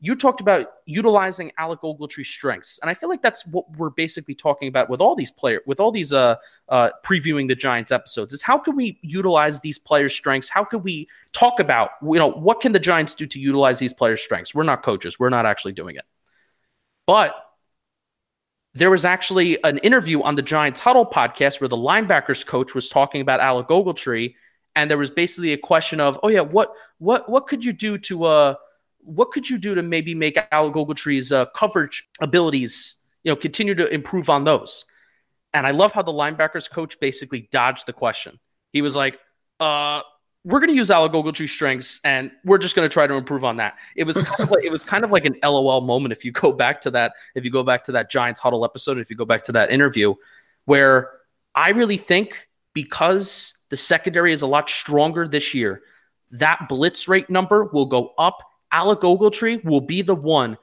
you 0.00 0.14
talked 0.14 0.40
about 0.40 0.66
utilizing 0.86 1.50
Alec 1.58 1.80
Ogletree's 1.80 2.28
strengths, 2.28 2.78
and 2.80 2.90
I 2.90 2.94
feel 2.94 3.08
like 3.08 3.20
that's 3.20 3.44
what 3.46 3.64
we're 3.76 3.90
basically 3.90 4.34
talking 4.34 4.68
about 4.68 4.88
with 4.88 5.00
all 5.00 5.16
these 5.16 5.32
players, 5.32 5.62
with 5.66 5.80
all 5.80 5.90
these 5.90 6.12
uh, 6.12 6.36
uh, 6.68 6.90
previewing 7.04 7.48
the 7.48 7.56
Giants 7.56 7.90
episodes. 7.90 8.32
Is 8.32 8.40
how 8.40 8.58
can 8.58 8.76
we 8.76 8.98
utilize 9.02 9.60
these 9.60 9.78
players' 9.78 10.14
strengths? 10.14 10.48
How 10.48 10.62
can 10.62 10.82
we 10.82 11.08
talk 11.32 11.58
about 11.58 11.90
you 12.02 12.18
know 12.18 12.30
what 12.30 12.60
can 12.60 12.72
the 12.72 12.78
Giants 12.78 13.14
do 13.14 13.26
to 13.26 13.40
utilize 13.40 13.80
these 13.80 13.92
players' 13.92 14.22
strengths? 14.22 14.54
We're 14.54 14.62
not 14.62 14.84
coaches. 14.84 15.18
We're 15.18 15.30
not 15.30 15.46
actually 15.46 15.72
doing 15.72 15.96
it, 15.96 16.04
but 17.06 17.34
there 18.74 18.90
was 18.90 19.04
actually 19.04 19.62
an 19.64 19.78
interview 19.78 20.22
on 20.22 20.36
the 20.36 20.42
Giants 20.42 20.78
Huddle 20.78 21.06
podcast 21.06 21.60
where 21.60 21.68
the 21.68 21.76
linebackers 21.76 22.46
coach 22.46 22.72
was 22.72 22.88
talking 22.88 23.20
about 23.20 23.40
Alec 23.40 23.66
Ogletree, 23.66 24.34
and 24.76 24.88
there 24.88 24.98
was 24.98 25.10
basically 25.10 25.54
a 25.54 25.58
question 25.58 25.98
of, 25.98 26.20
oh 26.22 26.28
yeah, 26.28 26.40
what 26.42 26.72
what 26.98 27.28
what 27.28 27.48
could 27.48 27.64
you 27.64 27.72
do 27.72 27.98
to 27.98 28.26
uh 28.26 28.54
what 29.00 29.30
could 29.30 29.48
you 29.48 29.58
do 29.58 29.74
to 29.74 29.82
maybe 29.82 30.14
make 30.14 30.38
Alec 30.52 30.74
Ogletree's 30.74 31.32
uh, 31.32 31.46
coverage 31.46 32.08
abilities, 32.20 32.96
you 33.24 33.32
know, 33.32 33.36
continue 33.36 33.74
to 33.74 33.92
improve 33.92 34.28
on 34.28 34.44
those? 34.44 34.84
And 35.54 35.66
I 35.66 35.70
love 35.70 35.92
how 35.92 36.02
the 36.02 36.12
linebackers 36.12 36.70
coach 36.70 37.00
basically 37.00 37.48
dodged 37.50 37.86
the 37.86 37.92
question. 37.92 38.38
He 38.72 38.82
was 38.82 38.94
like, 38.94 39.18
uh, 39.60 40.02
we're 40.44 40.60
going 40.60 40.70
to 40.70 40.76
use 40.76 40.90
Alec 40.90 41.12
Ogletree's 41.12 41.50
strengths, 41.50 42.00
and 42.04 42.30
we're 42.44 42.58
just 42.58 42.76
going 42.76 42.88
to 42.88 42.92
try 42.92 43.06
to 43.06 43.14
improve 43.14 43.44
on 43.44 43.56
that. 43.56 43.74
It 43.96 44.04
was 44.04 44.16
kind 44.20 44.40
of 44.40 44.50
like 44.50 44.64
it 44.64 44.70
was 44.70 44.84
kind 44.84 45.04
of 45.04 45.10
like 45.10 45.24
an 45.24 45.36
LOL 45.42 45.80
moment 45.80 46.12
if 46.12 46.24
you 46.24 46.32
go 46.32 46.52
back 46.52 46.80
to 46.82 46.90
that. 46.92 47.12
If 47.34 47.44
you 47.44 47.50
go 47.50 47.62
back 47.62 47.84
to 47.84 47.92
that 47.92 48.10
Giants 48.10 48.40
huddle 48.40 48.64
episode, 48.64 48.98
if 48.98 49.10
you 49.10 49.16
go 49.16 49.24
back 49.24 49.42
to 49.44 49.52
that 49.52 49.70
interview, 49.70 50.14
where 50.64 51.10
I 51.54 51.70
really 51.70 51.96
think 51.96 52.48
because 52.72 53.58
the 53.70 53.76
secondary 53.76 54.32
is 54.32 54.42
a 54.42 54.46
lot 54.46 54.70
stronger 54.70 55.26
this 55.26 55.54
year, 55.54 55.82
that 56.30 56.66
blitz 56.68 57.08
rate 57.08 57.28
number 57.28 57.64
will 57.64 57.86
go 57.86 58.12
up. 58.16 58.38
Alec 58.72 59.00
Ogletree 59.00 59.64
will 59.64 59.80
be 59.80 60.02
the 60.02 60.14
one 60.14 60.56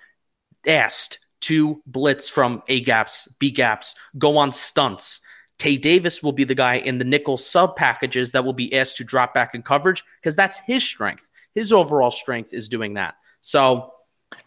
asked 0.68 1.20
to 1.42 1.82
blitz 1.86 2.30
from 2.30 2.64
A 2.68 2.82
gaps, 2.82 3.28
B 3.40 3.52
gaps, 3.52 3.96
go 4.18 4.38
on 4.38 4.52
stunts 4.52 5.22
Tae 5.58 5.78
Davis 5.78 6.22
will 6.22 6.34
be 6.34 6.44
the 6.44 6.56
guy 6.56 6.76
in 6.76 6.98
the 6.98 7.06
nickel 7.06 7.38
sub 7.38 7.76
packages 7.76 8.32
that 8.32 8.44
will 8.44 8.54
be 8.54 8.74
asked 8.76 8.98
to 8.98 9.04
drop 9.04 9.34
back 9.34 9.56
in 9.56 9.64
coverage 9.64 10.04
because 10.22 10.36
that's 10.36 10.60
his 10.60 10.84
strength. 10.84 11.30
His 11.54 11.72
overall 11.72 12.12
strength 12.12 12.54
is 12.54 12.68
doing 12.68 12.96
that. 12.96 13.16
So, 13.40 13.94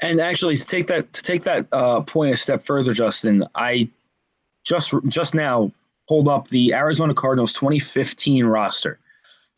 and 0.03 0.21
actually, 0.21 0.57
to 0.57 0.67
take 0.67 0.87
that 0.89 1.13
to 1.15 1.23
take 1.23 1.43
that 1.45 1.67
uh, 1.73 2.03
point 2.03 2.35
a 2.35 2.37
step 2.37 2.67
further, 2.67 2.93
Justin, 2.93 3.47
I 3.55 3.89
just 4.65 4.93
just 5.07 5.35
now 5.35 5.73
pulled 6.09 6.29
up 6.29 6.49
the 6.49 6.75
Arizona 6.75 7.15
Cardinals 7.15 7.53
2015 7.55 8.45
roster. 8.45 8.99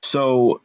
So 0.03 0.61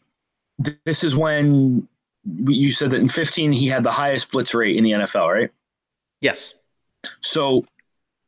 th- 0.64 0.78
this 0.86 1.04
is 1.04 1.16
when 1.16 1.88
you 2.26 2.72
said 2.72 2.92
that 2.92 3.00
in 3.00 3.10
15 3.10 3.52
he 3.52 3.68
had 3.68 3.84
the 3.84 3.92
highest 3.92 4.32
blitz 4.32 4.54
rate 4.54 4.76
in 4.76 4.84
the 4.84 4.92
NFL, 4.92 5.34
right? 5.34 5.52
Yes. 6.22 6.56
So 7.22 7.64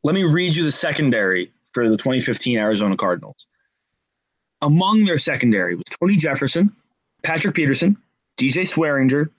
let 0.04 0.14
me 0.14 0.24
read 0.24 0.54
you 0.54 0.64
the 0.64 0.72
secondary 0.72 1.52
for 1.72 1.88
the 1.88 1.96
2015 1.96 2.58
Arizona 2.58 2.96
Cardinals. 2.96 3.46
Among 4.62 5.04
their 5.04 5.18
secondary 5.18 5.74
was 5.74 5.84
Tony 6.00 6.16
Jefferson, 6.16 6.74
Patrick 7.22 7.54
Peterson, 7.54 7.96
DJ 8.38 8.62
Swearinger, 8.62 9.30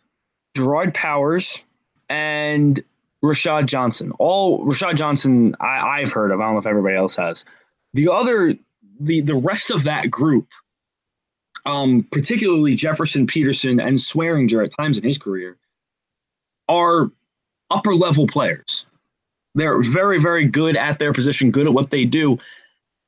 Jerraud 0.55 0.93
Powers, 0.93 1.63
and 2.09 2.81
Rashad 3.23 3.65
Johnson. 3.65 4.11
All 4.19 4.65
Rashad 4.65 4.95
Johnson 4.95 5.55
I, 5.59 6.01
I've 6.01 6.11
heard 6.11 6.31
of. 6.31 6.39
I 6.39 6.45
don't 6.45 6.53
know 6.53 6.59
if 6.59 6.67
everybody 6.67 6.95
else 6.95 7.15
has. 7.15 7.45
The 7.93 8.09
other, 8.09 8.53
the 8.99 9.21
the 9.21 9.35
rest 9.35 9.71
of 9.71 9.83
that 9.83 10.09
group, 10.09 10.47
um, 11.65 12.07
particularly 12.11 12.75
Jefferson, 12.75 13.27
Peterson, 13.27 13.79
and 13.79 13.97
Swearinger 13.97 14.63
at 14.63 14.71
times 14.71 14.97
in 14.97 15.03
his 15.03 15.17
career, 15.17 15.57
are 16.67 17.11
upper 17.69 17.95
level 17.95 18.27
players. 18.27 18.85
They're 19.55 19.81
very, 19.81 20.19
very 20.19 20.47
good 20.47 20.77
at 20.77 20.99
their 20.99 21.13
position, 21.13 21.51
good 21.51 21.67
at 21.67 21.73
what 21.73 21.89
they 21.89 22.05
do. 22.05 22.37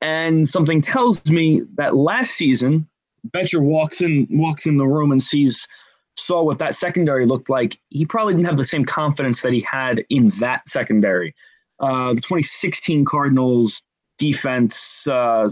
And 0.00 0.48
something 0.48 0.80
tells 0.80 1.30
me 1.30 1.62
that 1.76 1.94
last 1.94 2.32
season, 2.32 2.88
Bettcher 3.28 3.62
walks 3.62 4.00
in 4.00 4.26
walks 4.30 4.66
in 4.66 4.76
the 4.76 4.86
room 4.86 5.12
and 5.12 5.22
sees 5.22 5.68
saw 6.16 6.42
what 6.42 6.58
that 6.58 6.74
secondary 6.74 7.24
looked 7.24 7.48
like. 7.48 7.78
He 7.90 8.04
probably 8.04 8.34
didn't 8.34 8.46
have 8.46 8.56
the 8.56 8.64
same 8.64 8.84
confidence 8.84 9.42
that 9.42 9.52
he 9.52 9.60
had 9.60 10.04
in 10.10 10.28
that 10.40 10.68
secondary. 10.68 11.34
Uh, 11.80 12.08
the 12.08 12.20
2016 12.20 13.04
Cardinals 13.04 13.82
defense 14.18 15.06
uh, 15.06 15.50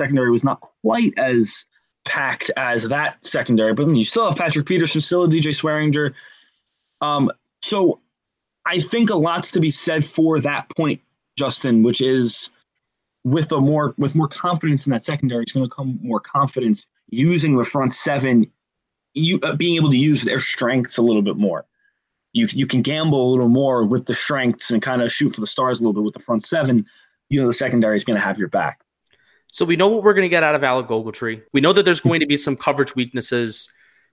secondary 0.00 0.30
was 0.30 0.44
not 0.44 0.60
quite 0.60 1.12
as 1.16 1.64
packed 2.04 2.50
as 2.56 2.84
that 2.84 3.24
secondary, 3.24 3.74
but 3.74 3.88
you 3.88 4.04
still 4.04 4.28
have 4.28 4.38
Patrick 4.38 4.66
Peterson, 4.66 5.00
still 5.00 5.24
a 5.24 5.28
DJ 5.28 5.48
Swearinger. 5.48 6.14
Um, 7.00 7.30
so 7.62 8.00
I 8.66 8.80
think 8.80 9.10
a 9.10 9.16
lot's 9.16 9.50
to 9.52 9.60
be 9.60 9.70
said 9.70 10.04
for 10.04 10.40
that 10.40 10.68
point, 10.76 11.00
Justin, 11.36 11.82
which 11.82 12.00
is 12.00 12.50
with 13.24 13.52
a 13.52 13.60
more 13.60 13.94
with 13.98 14.14
more 14.14 14.28
confidence 14.28 14.86
in 14.86 14.92
that 14.92 15.02
secondary, 15.02 15.42
it's 15.42 15.52
going 15.52 15.68
to 15.68 15.74
come 15.74 15.98
more 16.02 16.20
confidence 16.20 16.86
using 17.08 17.56
the 17.56 17.64
front 17.64 17.94
seven, 17.94 18.50
you 19.14 19.38
uh, 19.42 19.54
being 19.54 19.76
able 19.76 19.90
to 19.90 19.96
use 19.96 20.22
their 20.22 20.38
strengths 20.38 20.96
a 20.96 21.02
little 21.02 21.22
bit 21.22 21.36
more. 21.36 21.66
You 22.32 22.46
you 22.50 22.66
can 22.66 22.82
gamble 22.82 23.28
a 23.28 23.30
little 23.30 23.48
more 23.48 23.84
with 23.84 24.06
the 24.06 24.14
strengths 24.14 24.70
and 24.70 24.80
kind 24.80 25.02
of 25.02 25.12
shoot 25.12 25.34
for 25.34 25.40
the 25.40 25.46
stars 25.46 25.80
a 25.80 25.82
little 25.82 25.94
bit 25.94 26.04
with 26.04 26.14
the 26.14 26.20
front 26.20 26.44
seven. 26.44 26.86
You 27.28 27.40
know 27.40 27.46
the 27.46 27.52
secondary 27.52 27.96
is 27.96 28.04
going 28.04 28.18
to 28.18 28.24
have 28.24 28.38
your 28.38 28.48
back. 28.48 28.80
So 29.52 29.64
we 29.64 29.76
know 29.76 29.88
what 29.88 30.02
we're 30.02 30.14
going 30.14 30.24
to 30.24 30.28
get 30.28 30.42
out 30.42 30.54
of 30.54 30.62
Alec 30.62 30.86
Ogletree. 30.88 31.42
We 31.52 31.60
know 31.60 31.72
that 31.72 31.84
there's 31.84 32.00
going 32.00 32.20
to 32.20 32.26
be 32.26 32.36
some 32.36 32.56
coverage 32.56 32.94
weaknesses. 32.94 33.72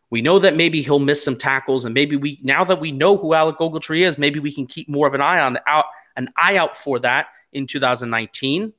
We 0.10 0.22
know 0.22 0.40
that 0.40 0.56
maybe 0.56 0.82
he'll 0.82 1.00
miss 1.00 1.24
some 1.24 1.38
tackles, 1.38 1.86
and 1.86 1.94
maybe 1.94 2.16
we 2.16 2.40
now 2.42 2.64
that 2.64 2.80
we 2.80 2.92
know 2.92 3.18
who 3.18 3.34
Alec 3.34 3.58
Ogletree 3.58 4.08
is, 4.08 4.18
maybe 4.18 4.40
we 4.40 4.54
can 4.54 4.66
keep 4.66 4.90
more 4.90 5.08
of 5.08 5.14
an 5.14 5.22
eye 5.22 5.40
on 5.40 5.58
out 5.68 5.86
an 6.16 6.30
eye 6.38 6.58
out 6.58 6.78
for 6.78 7.00
that 7.00 7.28
in 7.54 7.68
2019. 7.68 8.74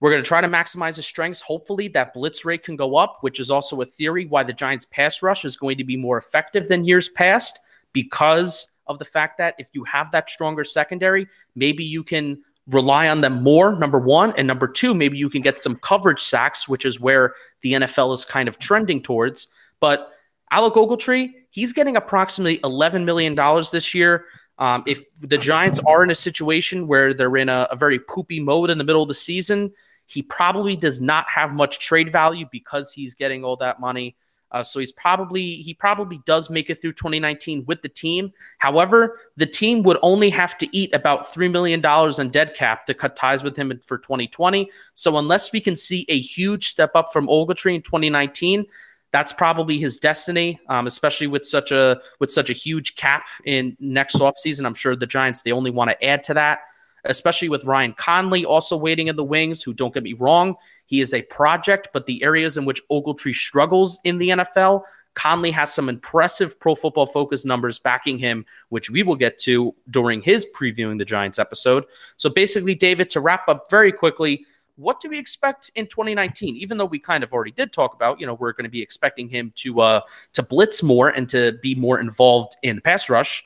We're 0.00 0.10
going 0.10 0.22
to 0.22 0.26
try 0.26 0.40
to 0.40 0.48
maximize 0.48 0.96
his 0.96 1.06
strengths. 1.06 1.40
Hopefully, 1.40 1.88
that 1.88 2.14
blitz 2.14 2.44
rate 2.44 2.64
can 2.64 2.76
go 2.76 2.96
up, 2.96 3.18
which 3.20 3.38
is 3.38 3.50
also 3.50 3.80
a 3.82 3.86
theory 3.86 4.26
why 4.26 4.42
the 4.42 4.52
Giants' 4.52 4.86
pass 4.86 5.22
rush 5.22 5.44
is 5.44 5.56
going 5.56 5.78
to 5.78 5.84
be 5.84 5.96
more 5.96 6.18
effective 6.18 6.68
than 6.68 6.84
years 6.84 7.08
past 7.08 7.58
because 7.92 8.68
of 8.86 8.98
the 8.98 9.04
fact 9.04 9.38
that 9.38 9.54
if 9.58 9.68
you 9.72 9.84
have 9.84 10.10
that 10.12 10.28
stronger 10.28 10.64
secondary, 10.64 11.28
maybe 11.54 11.84
you 11.84 12.02
can 12.02 12.42
rely 12.68 13.08
on 13.08 13.20
them 13.20 13.42
more, 13.42 13.76
number 13.76 13.98
one. 13.98 14.32
And 14.36 14.46
number 14.46 14.68
two, 14.68 14.94
maybe 14.94 15.18
you 15.18 15.28
can 15.28 15.42
get 15.42 15.60
some 15.60 15.76
coverage 15.76 16.20
sacks, 16.20 16.68
which 16.68 16.84
is 16.84 17.00
where 17.00 17.34
the 17.62 17.72
NFL 17.74 18.14
is 18.14 18.24
kind 18.24 18.48
of 18.48 18.58
trending 18.58 19.02
towards. 19.02 19.52
But 19.80 20.10
Alec 20.50 20.74
Ogletree, 20.74 21.32
he's 21.50 21.72
getting 21.72 21.96
approximately 21.96 22.58
$11 22.58 23.04
million 23.04 23.34
this 23.72 23.94
year. 23.94 24.26
Um, 24.58 24.84
if 24.86 25.04
the 25.20 25.38
Giants 25.38 25.80
are 25.80 26.04
in 26.04 26.10
a 26.10 26.14
situation 26.14 26.86
where 26.86 27.14
they're 27.14 27.36
in 27.36 27.48
a, 27.48 27.66
a 27.70 27.76
very 27.76 27.98
poopy 27.98 28.38
mode 28.38 28.70
in 28.70 28.78
the 28.78 28.84
middle 28.84 29.02
of 29.02 29.08
the 29.08 29.14
season, 29.14 29.72
he 30.06 30.22
probably 30.22 30.76
does 30.76 31.00
not 31.00 31.24
have 31.28 31.52
much 31.52 31.78
trade 31.78 32.12
value 32.12 32.46
because 32.52 32.92
he's 32.92 33.14
getting 33.14 33.44
all 33.44 33.56
that 33.56 33.80
money. 33.80 34.14
Uh, 34.52 34.62
so 34.62 34.78
he's 34.78 34.92
probably 34.92 35.56
he 35.56 35.74
probably 35.74 36.20
does 36.26 36.50
make 36.50 36.70
it 36.70 36.80
through 36.80 36.92
2019 36.92 37.64
with 37.66 37.82
the 37.82 37.88
team. 37.88 38.32
However, 38.58 39.18
the 39.36 39.46
team 39.46 39.82
would 39.82 39.98
only 40.02 40.30
have 40.30 40.56
to 40.58 40.76
eat 40.76 40.94
about 40.94 41.32
three 41.32 41.48
million 41.48 41.80
dollars 41.80 42.18
in 42.18 42.30
dead 42.30 42.54
cap 42.54 42.86
to 42.86 42.94
cut 42.94 43.16
ties 43.16 43.42
with 43.42 43.56
him 43.56 43.72
for 43.84 43.98
2020. 43.98 44.70
So 44.94 45.16
unless 45.18 45.52
we 45.52 45.60
can 45.60 45.74
see 45.74 46.04
a 46.08 46.18
huge 46.18 46.68
step 46.68 46.94
up 46.94 47.12
from 47.12 47.26
Ogletree 47.26 47.76
in 47.76 47.82
2019, 47.82 48.66
that's 49.10 49.32
probably 49.32 49.78
his 49.78 49.98
destiny, 49.98 50.60
um, 50.68 50.86
especially 50.86 51.26
with 51.26 51.46
such 51.46 51.72
a 51.72 52.00
with 52.20 52.30
such 52.30 52.50
a 52.50 52.54
huge 52.54 52.96
cap 52.96 53.26
in 53.44 53.76
next 53.80 54.16
offseason. 54.16 54.66
I'm 54.66 54.74
sure 54.74 54.94
the 54.94 55.06
Giants 55.06 55.42
they 55.42 55.52
only 55.52 55.70
want 55.70 55.90
to 55.90 56.04
add 56.04 56.22
to 56.24 56.34
that 56.34 56.60
especially 57.04 57.48
with 57.48 57.64
Ryan 57.64 57.94
Connelly 57.94 58.44
also 58.44 58.76
waiting 58.76 59.08
in 59.08 59.16
the 59.16 59.24
wings, 59.24 59.62
who 59.62 59.74
don't 59.74 59.92
get 59.92 60.02
me 60.02 60.12
wrong, 60.14 60.54
he 60.92 61.00
is 61.00 61.14
a 61.14 61.22
project, 61.22 61.88
but 61.94 62.04
the 62.04 62.22
areas 62.22 62.58
in 62.58 62.66
which 62.66 62.86
Ogletree 62.90 63.34
struggles 63.34 63.98
in 64.04 64.18
the 64.18 64.28
NFL, 64.28 64.82
Connelly 65.14 65.50
has 65.50 65.72
some 65.72 65.88
impressive 65.88 66.60
pro 66.60 66.74
football 66.74 67.06
focus 67.06 67.46
numbers 67.46 67.78
backing 67.78 68.18
him, 68.18 68.44
which 68.68 68.90
we 68.90 69.02
will 69.02 69.16
get 69.16 69.38
to 69.38 69.74
during 69.88 70.20
his 70.20 70.46
previewing 70.54 70.98
the 70.98 71.06
Giants 71.06 71.38
episode. 71.38 71.86
So 72.18 72.28
basically, 72.28 72.74
David, 72.74 73.08
to 73.08 73.20
wrap 73.20 73.48
up 73.48 73.70
very 73.70 73.90
quickly, 73.90 74.44
what 74.76 75.00
do 75.00 75.08
we 75.08 75.18
expect 75.18 75.70
in 75.76 75.86
2019? 75.86 76.56
Even 76.56 76.76
though 76.76 76.84
we 76.84 76.98
kind 76.98 77.24
of 77.24 77.32
already 77.32 77.52
did 77.52 77.72
talk 77.72 77.94
about, 77.94 78.20
you 78.20 78.26
know, 78.26 78.34
we're 78.34 78.52
going 78.52 78.64
to 78.64 78.70
be 78.70 78.82
expecting 78.82 79.30
him 79.30 79.50
to 79.56 79.80
uh 79.80 80.00
to 80.34 80.42
blitz 80.42 80.82
more 80.82 81.08
and 81.08 81.26
to 81.30 81.52
be 81.62 81.74
more 81.74 82.00
involved 82.00 82.54
in 82.62 82.82
pass 82.82 83.08
rush. 83.08 83.42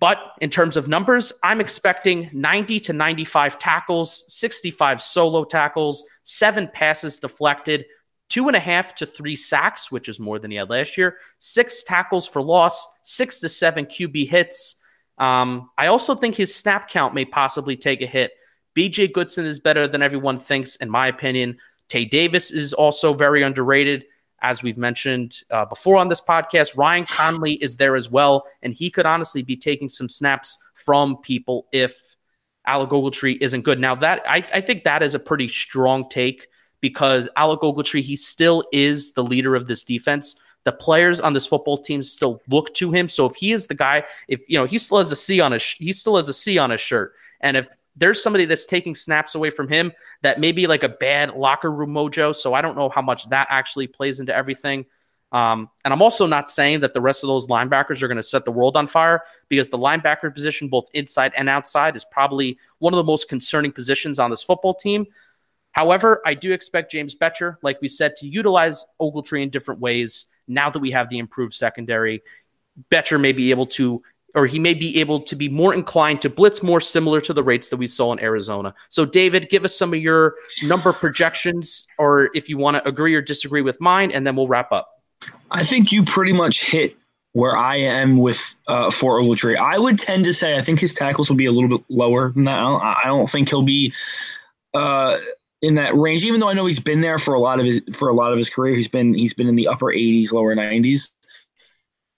But 0.00 0.18
in 0.40 0.48
terms 0.48 0.78
of 0.78 0.88
numbers, 0.88 1.30
I'm 1.42 1.60
expecting 1.60 2.30
90 2.32 2.80
to 2.80 2.92
95 2.94 3.58
tackles, 3.58 4.24
65 4.34 5.02
solo 5.02 5.44
tackles, 5.44 6.06
seven 6.24 6.68
passes 6.72 7.18
deflected, 7.18 7.84
two 8.30 8.48
and 8.48 8.56
a 8.56 8.60
half 8.60 8.94
to 8.96 9.06
three 9.06 9.36
sacks, 9.36 9.92
which 9.92 10.08
is 10.08 10.18
more 10.18 10.38
than 10.38 10.50
he 10.50 10.56
had 10.56 10.70
last 10.70 10.96
year, 10.96 11.18
six 11.38 11.82
tackles 11.82 12.26
for 12.26 12.40
loss, 12.40 12.86
six 13.02 13.40
to 13.40 13.48
seven 13.48 13.84
QB 13.84 14.30
hits. 14.30 14.80
Um, 15.18 15.68
I 15.76 15.88
also 15.88 16.14
think 16.14 16.34
his 16.34 16.54
snap 16.54 16.88
count 16.88 17.12
may 17.12 17.26
possibly 17.26 17.76
take 17.76 18.00
a 18.00 18.06
hit. 18.06 18.32
BJ 18.74 19.12
Goodson 19.12 19.44
is 19.44 19.60
better 19.60 19.86
than 19.86 20.00
everyone 20.00 20.38
thinks, 20.38 20.76
in 20.76 20.88
my 20.88 21.08
opinion. 21.08 21.58
Tae 21.88 22.06
Davis 22.06 22.50
is 22.52 22.72
also 22.72 23.12
very 23.12 23.42
underrated 23.42 24.06
as 24.42 24.62
we've 24.62 24.78
mentioned 24.78 25.42
uh, 25.50 25.64
before 25.64 25.96
on 25.96 26.08
this 26.08 26.20
podcast, 26.20 26.76
Ryan 26.76 27.04
Connelly 27.04 27.54
is 27.54 27.76
there 27.76 27.96
as 27.96 28.10
well, 28.10 28.44
and 28.62 28.72
he 28.72 28.90
could 28.90 29.06
honestly 29.06 29.42
be 29.42 29.56
taking 29.56 29.88
some 29.88 30.08
snaps 30.08 30.56
from 30.74 31.18
people 31.18 31.66
if 31.72 32.16
Alec 32.66 32.90
Ogletree 32.90 33.38
isn't 33.40 33.62
good. 33.62 33.80
Now 33.80 33.94
that 33.96 34.22
I, 34.26 34.44
I 34.52 34.60
think 34.60 34.84
that 34.84 35.02
is 35.02 35.14
a 35.14 35.18
pretty 35.18 35.48
strong 35.48 36.08
take 36.08 36.48
because 36.80 37.28
Alec 37.36 37.60
Ogletree 37.60 38.02
he 38.02 38.16
still 38.16 38.64
is 38.72 39.12
the 39.12 39.24
leader 39.24 39.54
of 39.54 39.66
this 39.66 39.84
defense. 39.84 40.40
The 40.64 40.72
players 40.72 41.20
on 41.20 41.32
this 41.32 41.46
football 41.46 41.78
team 41.78 42.02
still 42.02 42.42
look 42.48 42.72
to 42.74 42.92
him. 42.92 43.08
So 43.08 43.26
if 43.26 43.34
he 43.34 43.52
is 43.52 43.66
the 43.66 43.74
guy, 43.74 44.04
if 44.28 44.40
you 44.46 44.58
know 44.58 44.66
he 44.66 44.78
still 44.78 44.98
has 44.98 45.10
a 45.10 45.16
C 45.16 45.40
on 45.40 45.52
his 45.52 45.64
he 45.64 45.92
still 45.92 46.16
has 46.16 46.28
a 46.28 46.34
C 46.34 46.58
on 46.58 46.70
his 46.70 46.80
shirt, 46.80 47.14
and 47.40 47.56
if 47.56 47.68
there's 48.00 48.22
somebody 48.22 48.46
that's 48.46 48.66
taking 48.66 48.94
snaps 48.94 49.34
away 49.34 49.50
from 49.50 49.68
him 49.68 49.92
that 50.22 50.40
may 50.40 50.52
be 50.52 50.66
like 50.66 50.82
a 50.82 50.88
bad 50.88 51.36
locker 51.36 51.70
room 51.70 51.90
mojo. 51.90 52.34
So 52.34 52.54
I 52.54 52.62
don't 52.62 52.76
know 52.76 52.88
how 52.88 53.02
much 53.02 53.28
that 53.28 53.46
actually 53.50 53.86
plays 53.86 54.20
into 54.20 54.34
everything. 54.34 54.86
Um, 55.32 55.68
and 55.84 55.94
I'm 55.94 56.02
also 56.02 56.26
not 56.26 56.50
saying 56.50 56.80
that 56.80 56.92
the 56.92 57.00
rest 57.00 57.22
of 57.22 57.28
those 57.28 57.46
linebackers 57.46 58.02
are 58.02 58.08
going 58.08 58.16
to 58.16 58.22
set 58.22 58.44
the 58.44 58.50
world 58.50 58.76
on 58.76 58.88
fire 58.88 59.22
because 59.48 59.68
the 59.68 59.78
linebacker 59.78 60.34
position, 60.34 60.68
both 60.68 60.86
inside 60.92 61.32
and 61.36 61.48
outside, 61.48 61.94
is 61.94 62.04
probably 62.04 62.58
one 62.78 62.92
of 62.92 62.96
the 62.96 63.04
most 63.04 63.28
concerning 63.28 63.70
positions 63.70 64.18
on 64.18 64.30
this 64.30 64.42
football 64.42 64.74
team. 64.74 65.06
However, 65.72 66.20
I 66.26 66.34
do 66.34 66.52
expect 66.52 66.90
James 66.90 67.14
Bettcher, 67.14 67.56
like 67.62 67.80
we 67.80 67.86
said, 67.86 68.16
to 68.16 68.26
utilize 68.26 68.84
Ogletree 69.00 69.42
in 69.42 69.50
different 69.50 69.80
ways 69.80 70.26
now 70.48 70.68
that 70.70 70.80
we 70.80 70.90
have 70.90 71.08
the 71.08 71.18
improved 71.18 71.54
secondary. 71.54 72.22
Bettcher 72.90 73.20
may 73.20 73.32
be 73.32 73.50
able 73.50 73.66
to 73.66 74.02
or 74.34 74.46
he 74.46 74.58
may 74.58 74.74
be 74.74 75.00
able 75.00 75.20
to 75.20 75.36
be 75.36 75.48
more 75.48 75.74
inclined 75.74 76.22
to 76.22 76.30
blitz 76.30 76.62
more 76.62 76.80
similar 76.80 77.20
to 77.20 77.32
the 77.32 77.42
rates 77.42 77.68
that 77.70 77.76
we 77.76 77.86
saw 77.86 78.12
in 78.12 78.20
Arizona. 78.20 78.74
So, 78.88 79.04
David, 79.04 79.50
give 79.50 79.64
us 79.64 79.76
some 79.76 79.92
of 79.92 80.00
your 80.00 80.34
number 80.62 80.92
projections, 80.92 81.86
or 81.98 82.30
if 82.34 82.48
you 82.48 82.58
want 82.58 82.76
to 82.76 82.88
agree 82.88 83.14
or 83.14 83.22
disagree 83.22 83.62
with 83.62 83.80
mine, 83.80 84.10
and 84.10 84.26
then 84.26 84.36
we'll 84.36 84.48
wrap 84.48 84.72
up. 84.72 84.88
I 85.50 85.64
think 85.64 85.92
you 85.92 86.04
pretty 86.04 86.32
much 86.32 86.64
hit 86.64 86.96
where 87.32 87.56
I 87.56 87.76
am 87.76 88.18
with 88.18 88.54
uh, 88.66 88.90
for 88.90 89.20
Ogletree. 89.20 89.56
I 89.56 89.78
would 89.78 89.98
tend 89.98 90.24
to 90.24 90.32
say 90.32 90.56
I 90.56 90.62
think 90.62 90.80
his 90.80 90.92
tackles 90.92 91.28
will 91.28 91.36
be 91.36 91.46
a 91.46 91.52
little 91.52 91.78
bit 91.78 91.84
lower 91.88 92.32
than 92.32 92.44
that. 92.44 92.58
I 92.58 92.62
don't, 92.62 92.82
I 92.82 93.02
don't 93.04 93.30
think 93.30 93.48
he'll 93.48 93.62
be 93.62 93.92
uh, 94.74 95.18
in 95.62 95.74
that 95.74 95.94
range, 95.94 96.24
even 96.24 96.40
though 96.40 96.48
I 96.48 96.54
know 96.54 96.66
he's 96.66 96.80
been 96.80 97.00
there 97.00 97.18
for 97.18 97.34
a 97.34 97.40
lot 97.40 97.60
of 97.60 97.66
his 97.66 97.80
for 97.92 98.08
a 98.08 98.14
lot 98.14 98.32
of 98.32 98.38
his 98.38 98.48
career. 98.48 98.74
He's 98.74 98.88
been 98.88 99.14
he's 99.14 99.34
been 99.34 99.48
in 99.48 99.56
the 99.56 99.68
upper 99.68 99.86
80s, 99.86 100.32
lower 100.32 100.54
90s. 100.54 101.10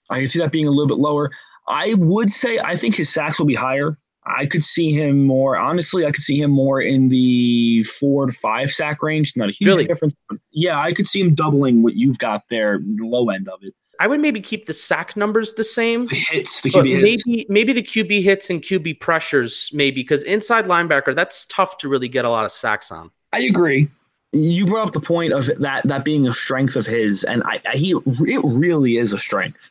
I 0.09 0.19
can 0.19 0.27
see 0.27 0.39
that 0.39 0.51
being 0.51 0.67
a 0.67 0.71
little 0.71 0.87
bit 0.87 0.97
lower. 0.97 1.31
I 1.67 1.93
would 1.95 2.29
say 2.29 2.59
I 2.59 2.75
think 2.75 2.95
his 2.95 3.09
sacks 3.09 3.39
will 3.39 3.45
be 3.45 3.55
higher. 3.55 3.97
I 4.25 4.45
could 4.45 4.63
see 4.63 4.91
him 4.91 5.25
more. 5.25 5.57
Honestly, 5.57 6.05
I 6.05 6.11
could 6.11 6.23
see 6.23 6.39
him 6.39 6.51
more 6.51 6.81
in 6.81 7.09
the 7.09 7.83
four 7.83 8.27
to 8.27 8.31
five 8.31 8.71
sack 8.71 9.03
range. 9.03 9.33
Not 9.35 9.49
a 9.49 9.51
huge 9.51 9.67
really? 9.67 9.85
difference. 9.85 10.15
yeah, 10.51 10.79
I 10.79 10.93
could 10.93 11.07
see 11.07 11.19
him 11.19 11.35
doubling 11.35 11.83
what 11.83 11.95
you've 11.95 12.17
got 12.19 12.43
there, 12.49 12.79
the 12.79 13.05
low 13.05 13.29
end 13.29 13.49
of 13.49 13.59
it. 13.63 13.73
I 13.99 14.07
would 14.07 14.19
maybe 14.19 14.41
keep 14.41 14.65
the 14.65 14.73
sack 14.73 15.15
numbers 15.15 15.53
the 15.53 15.63
same. 15.63 16.07
The 16.07 16.15
hits, 16.15 16.61
the 16.61 16.69
QB 16.69 17.01
hits. 17.01 17.25
Maybe 17.25 17.45
maybe 17.49 17.73
the 17.73 17.83
QB 17.83 18.23
hits 18.23 18.49
and 18.49 18.61
QB 18.61 18.99
pressures, 18.99 19.69
maybe 19.71 20.01
because 20.01 20.23
inside 20.23 20.65
linebacker, 20.65 21.15
that's 21.15 21.45
tough 21.45 21.77
to 21.79 21.89
really 21.89 22.07
get 22.07 22.25
a 22.25 22.29
lot 22.29 22.45
of 22.45 22.51
sacks 22.51 22.91
on. 22.91 23.11
I 23.31 23.39
agree. 23.41 23.89
You 24.31 24.65
brought 24.65 24.87
up 24.87 24.93
the 24.93 24.99
point 24.99 25.31
of 25.31 25.45
that 25.59 25.87
that 25.87 26.03
being 26.03 26.27
a 26.27 26.33
strength 26.33 26.75
of 26.75 26.85
his, 26.85 27.23
and 27.23 27.43
I, 27.43 27.61
I 27.71 27.77
he 27.77 27.93
it 28.05 28.41
really 28.43 28.97
is 28.97 29.13
a 29.13 29.17
strength. 29.17 29.69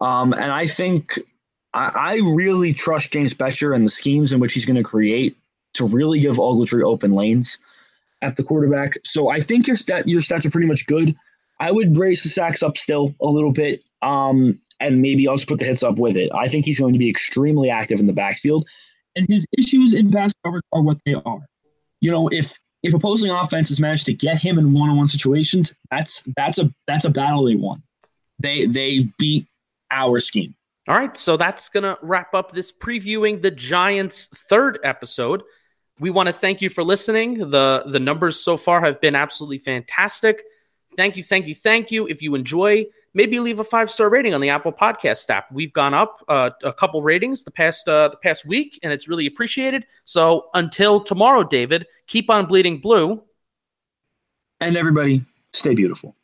Um, 0.00 0.32
and 0.32 0.52
I 0.52 0.66
think 0.66 1.18
I, 1.74 1.90
I, 1.94 2.14
really 2.22 2.72
trust 2.72 3.10
James 3.10 3.34
Bettcher 3.34 3.74
and 3.74 3.84
the 3.84 3.90
schemes 3.90 4.32
in 4.32 4.38
which 4.38 4.52
he's 4.52 4.64
going 4.64 4.76
to 4.76 4.84
create 4.84 5.36
to 5.74 5.86
really 5.86 6.20
give 6.20 6.36
Ogletree 6.36 6.84
open 6.84 7.12
lanes 7.12 7.58
at 8.22 8.36
the 8.36 8.44
quarterback. 8.44 8.94
So 9.04 9.28
I 9.28 9.40
think 9.40 9.66
your 9.66 9.76
stat 9.76 10.06
your 10.06 10.20
stats 10.20 10.46
are 10.46 10.50
pretty 10.50 10.68
much 10.68 10.86
good. 10.86 11.16
I 11.60 11.72
would 11.72 11.96
raise 11.96 12.22
the 12.22 12.28
sacks 12.28 12.62
up 12.62 12.76
still 12.76 13.14
a 13.20 13.26
little 13.26 13.52
bit, 13.52 13.82
um, 14.02 14.60
and 14.78 15.02
maybe 15.02 15.26
also 15.26 15.46
put 15.46 15.58
the 15.58 15.64
hits 15.64 15.82
up 15.82 15.98
with 15.98 16.16
it. 16.16 16.30
I 16.32 16.46
think 16.46 16.64
he's 16.64 16.78
going 16.78 16.92
to 16.92 16.98
be 16.98 17.10
extremely 17.10 17.68
active 17.68 17.98
in 17.98 18.06
the 18.06 18.12
backfield, 18.12 18.68
and 19.16 19.26
his 19.28 19.44
issues 19.56 19.92
in 19.94 20.12
pass 20.12 20.32
coverage 20.44 20.64
are 20.72 20.82
what 20.82 20.98
they 21.04 21.14
are. 21.14 21.40
You 22.00 22.12
know, 22.12 22.28
if 22.28 22.56
if 22.82 22.94
opposing 22.94 23.30
offenses 23.30 23.80
manage 23.80 24.04
to 24.04 24.14
get 24.14 24.38
him 24.38 24.58
in 24.58 24.72
one 24.72 24.90
on 24.90 24.96
one 24.96 25.08
situations, 25.08 25.74
that's 25.90 26.22
that's 26.36 26.58
a 26.58 26.72
that's 26.86 27.04
a 27.04 27.10
battle 27.10 27.44
they 27.44 27.56
won. 27.56 27.82
They 28.40 28.66
they 28.66 29.08
beat 29.18 29.48
our 29.90 30.20
scheme. 30.20 30.54
All 30.88 30.96
right, 30.96 31.16
so 31.16 31.36
that's 31.36 31.68
going 31.68 31.84
to 31.84 31.98
wrap 32.00 32.32
up 32.32 32.52
this 32.52 32.72
previewing 32.72 33.42
the 33.42 33.50
Giants' 33.50 34.26
third 34.48 34.78
episode. 34.82 35.42
We 36.00 36.08
want 36.10 36.28
to 36.28 36.32
thank 36.32 36.62
you 36.62 36.70
for 36.70 36.82
listening. 36.82 37.50
The 37.50 37.82
the 37.86 38.00
numbers 38.00 38.40
so 38.40 38.56
far 38.56 38.80
have 38.80 39.00
been 39.00 39.14
absolutely 39.14 39.58
fantastic. 39.58 40.42
Thank 40.96 41.16
you, 41.16 41.22
thank 41.22 41.46
you, 41.46 41.54
thank 41.54 41.90
you. 41.90 42.06
If 42.06 42.22
you 42.22 42.34
enjoy, 42.34 42.86
maybe 43.12 43.38
leave 43.38 43.60
a 43.60 43.64
five 43.64 43.90
star 43.90 44.08
rating 44.08 44.32
on 44.32 44.40
the 44.40 44.48
Apple 44.48 44.72
Podcast 44.72 45.28
app. 45.28 45.52
We've 45.52 45.72
gone 45.72 45.92
up 45.92 46.24
uh, 46.28 46.50
a 46.62 46.72
couple 46.72 47.02
ratings 47.02 47.44
the 47.44 47.50
past 47.50 47.88
uh, 47.88 48.08
the 48.08 48.16
past 48.16 48.46
week, 48.46 48.78
and 48.82 48.92
it's 48.92 49.08
really 49.08 49.26
appreciated. 49.26 49.84
So 50.04 50.48
until 50.54 51.00
tomorrow, 51.00 51.44
David, 51.44 51.86
keep 52.06 52.30
on 52.30 52.46
bleeding 52.46 52.80
blue, 52.80 53.22
and 54.60 54.76
everybody 54.76 55.24
stay 55.52 55.74
beautiful. 55.74 56.16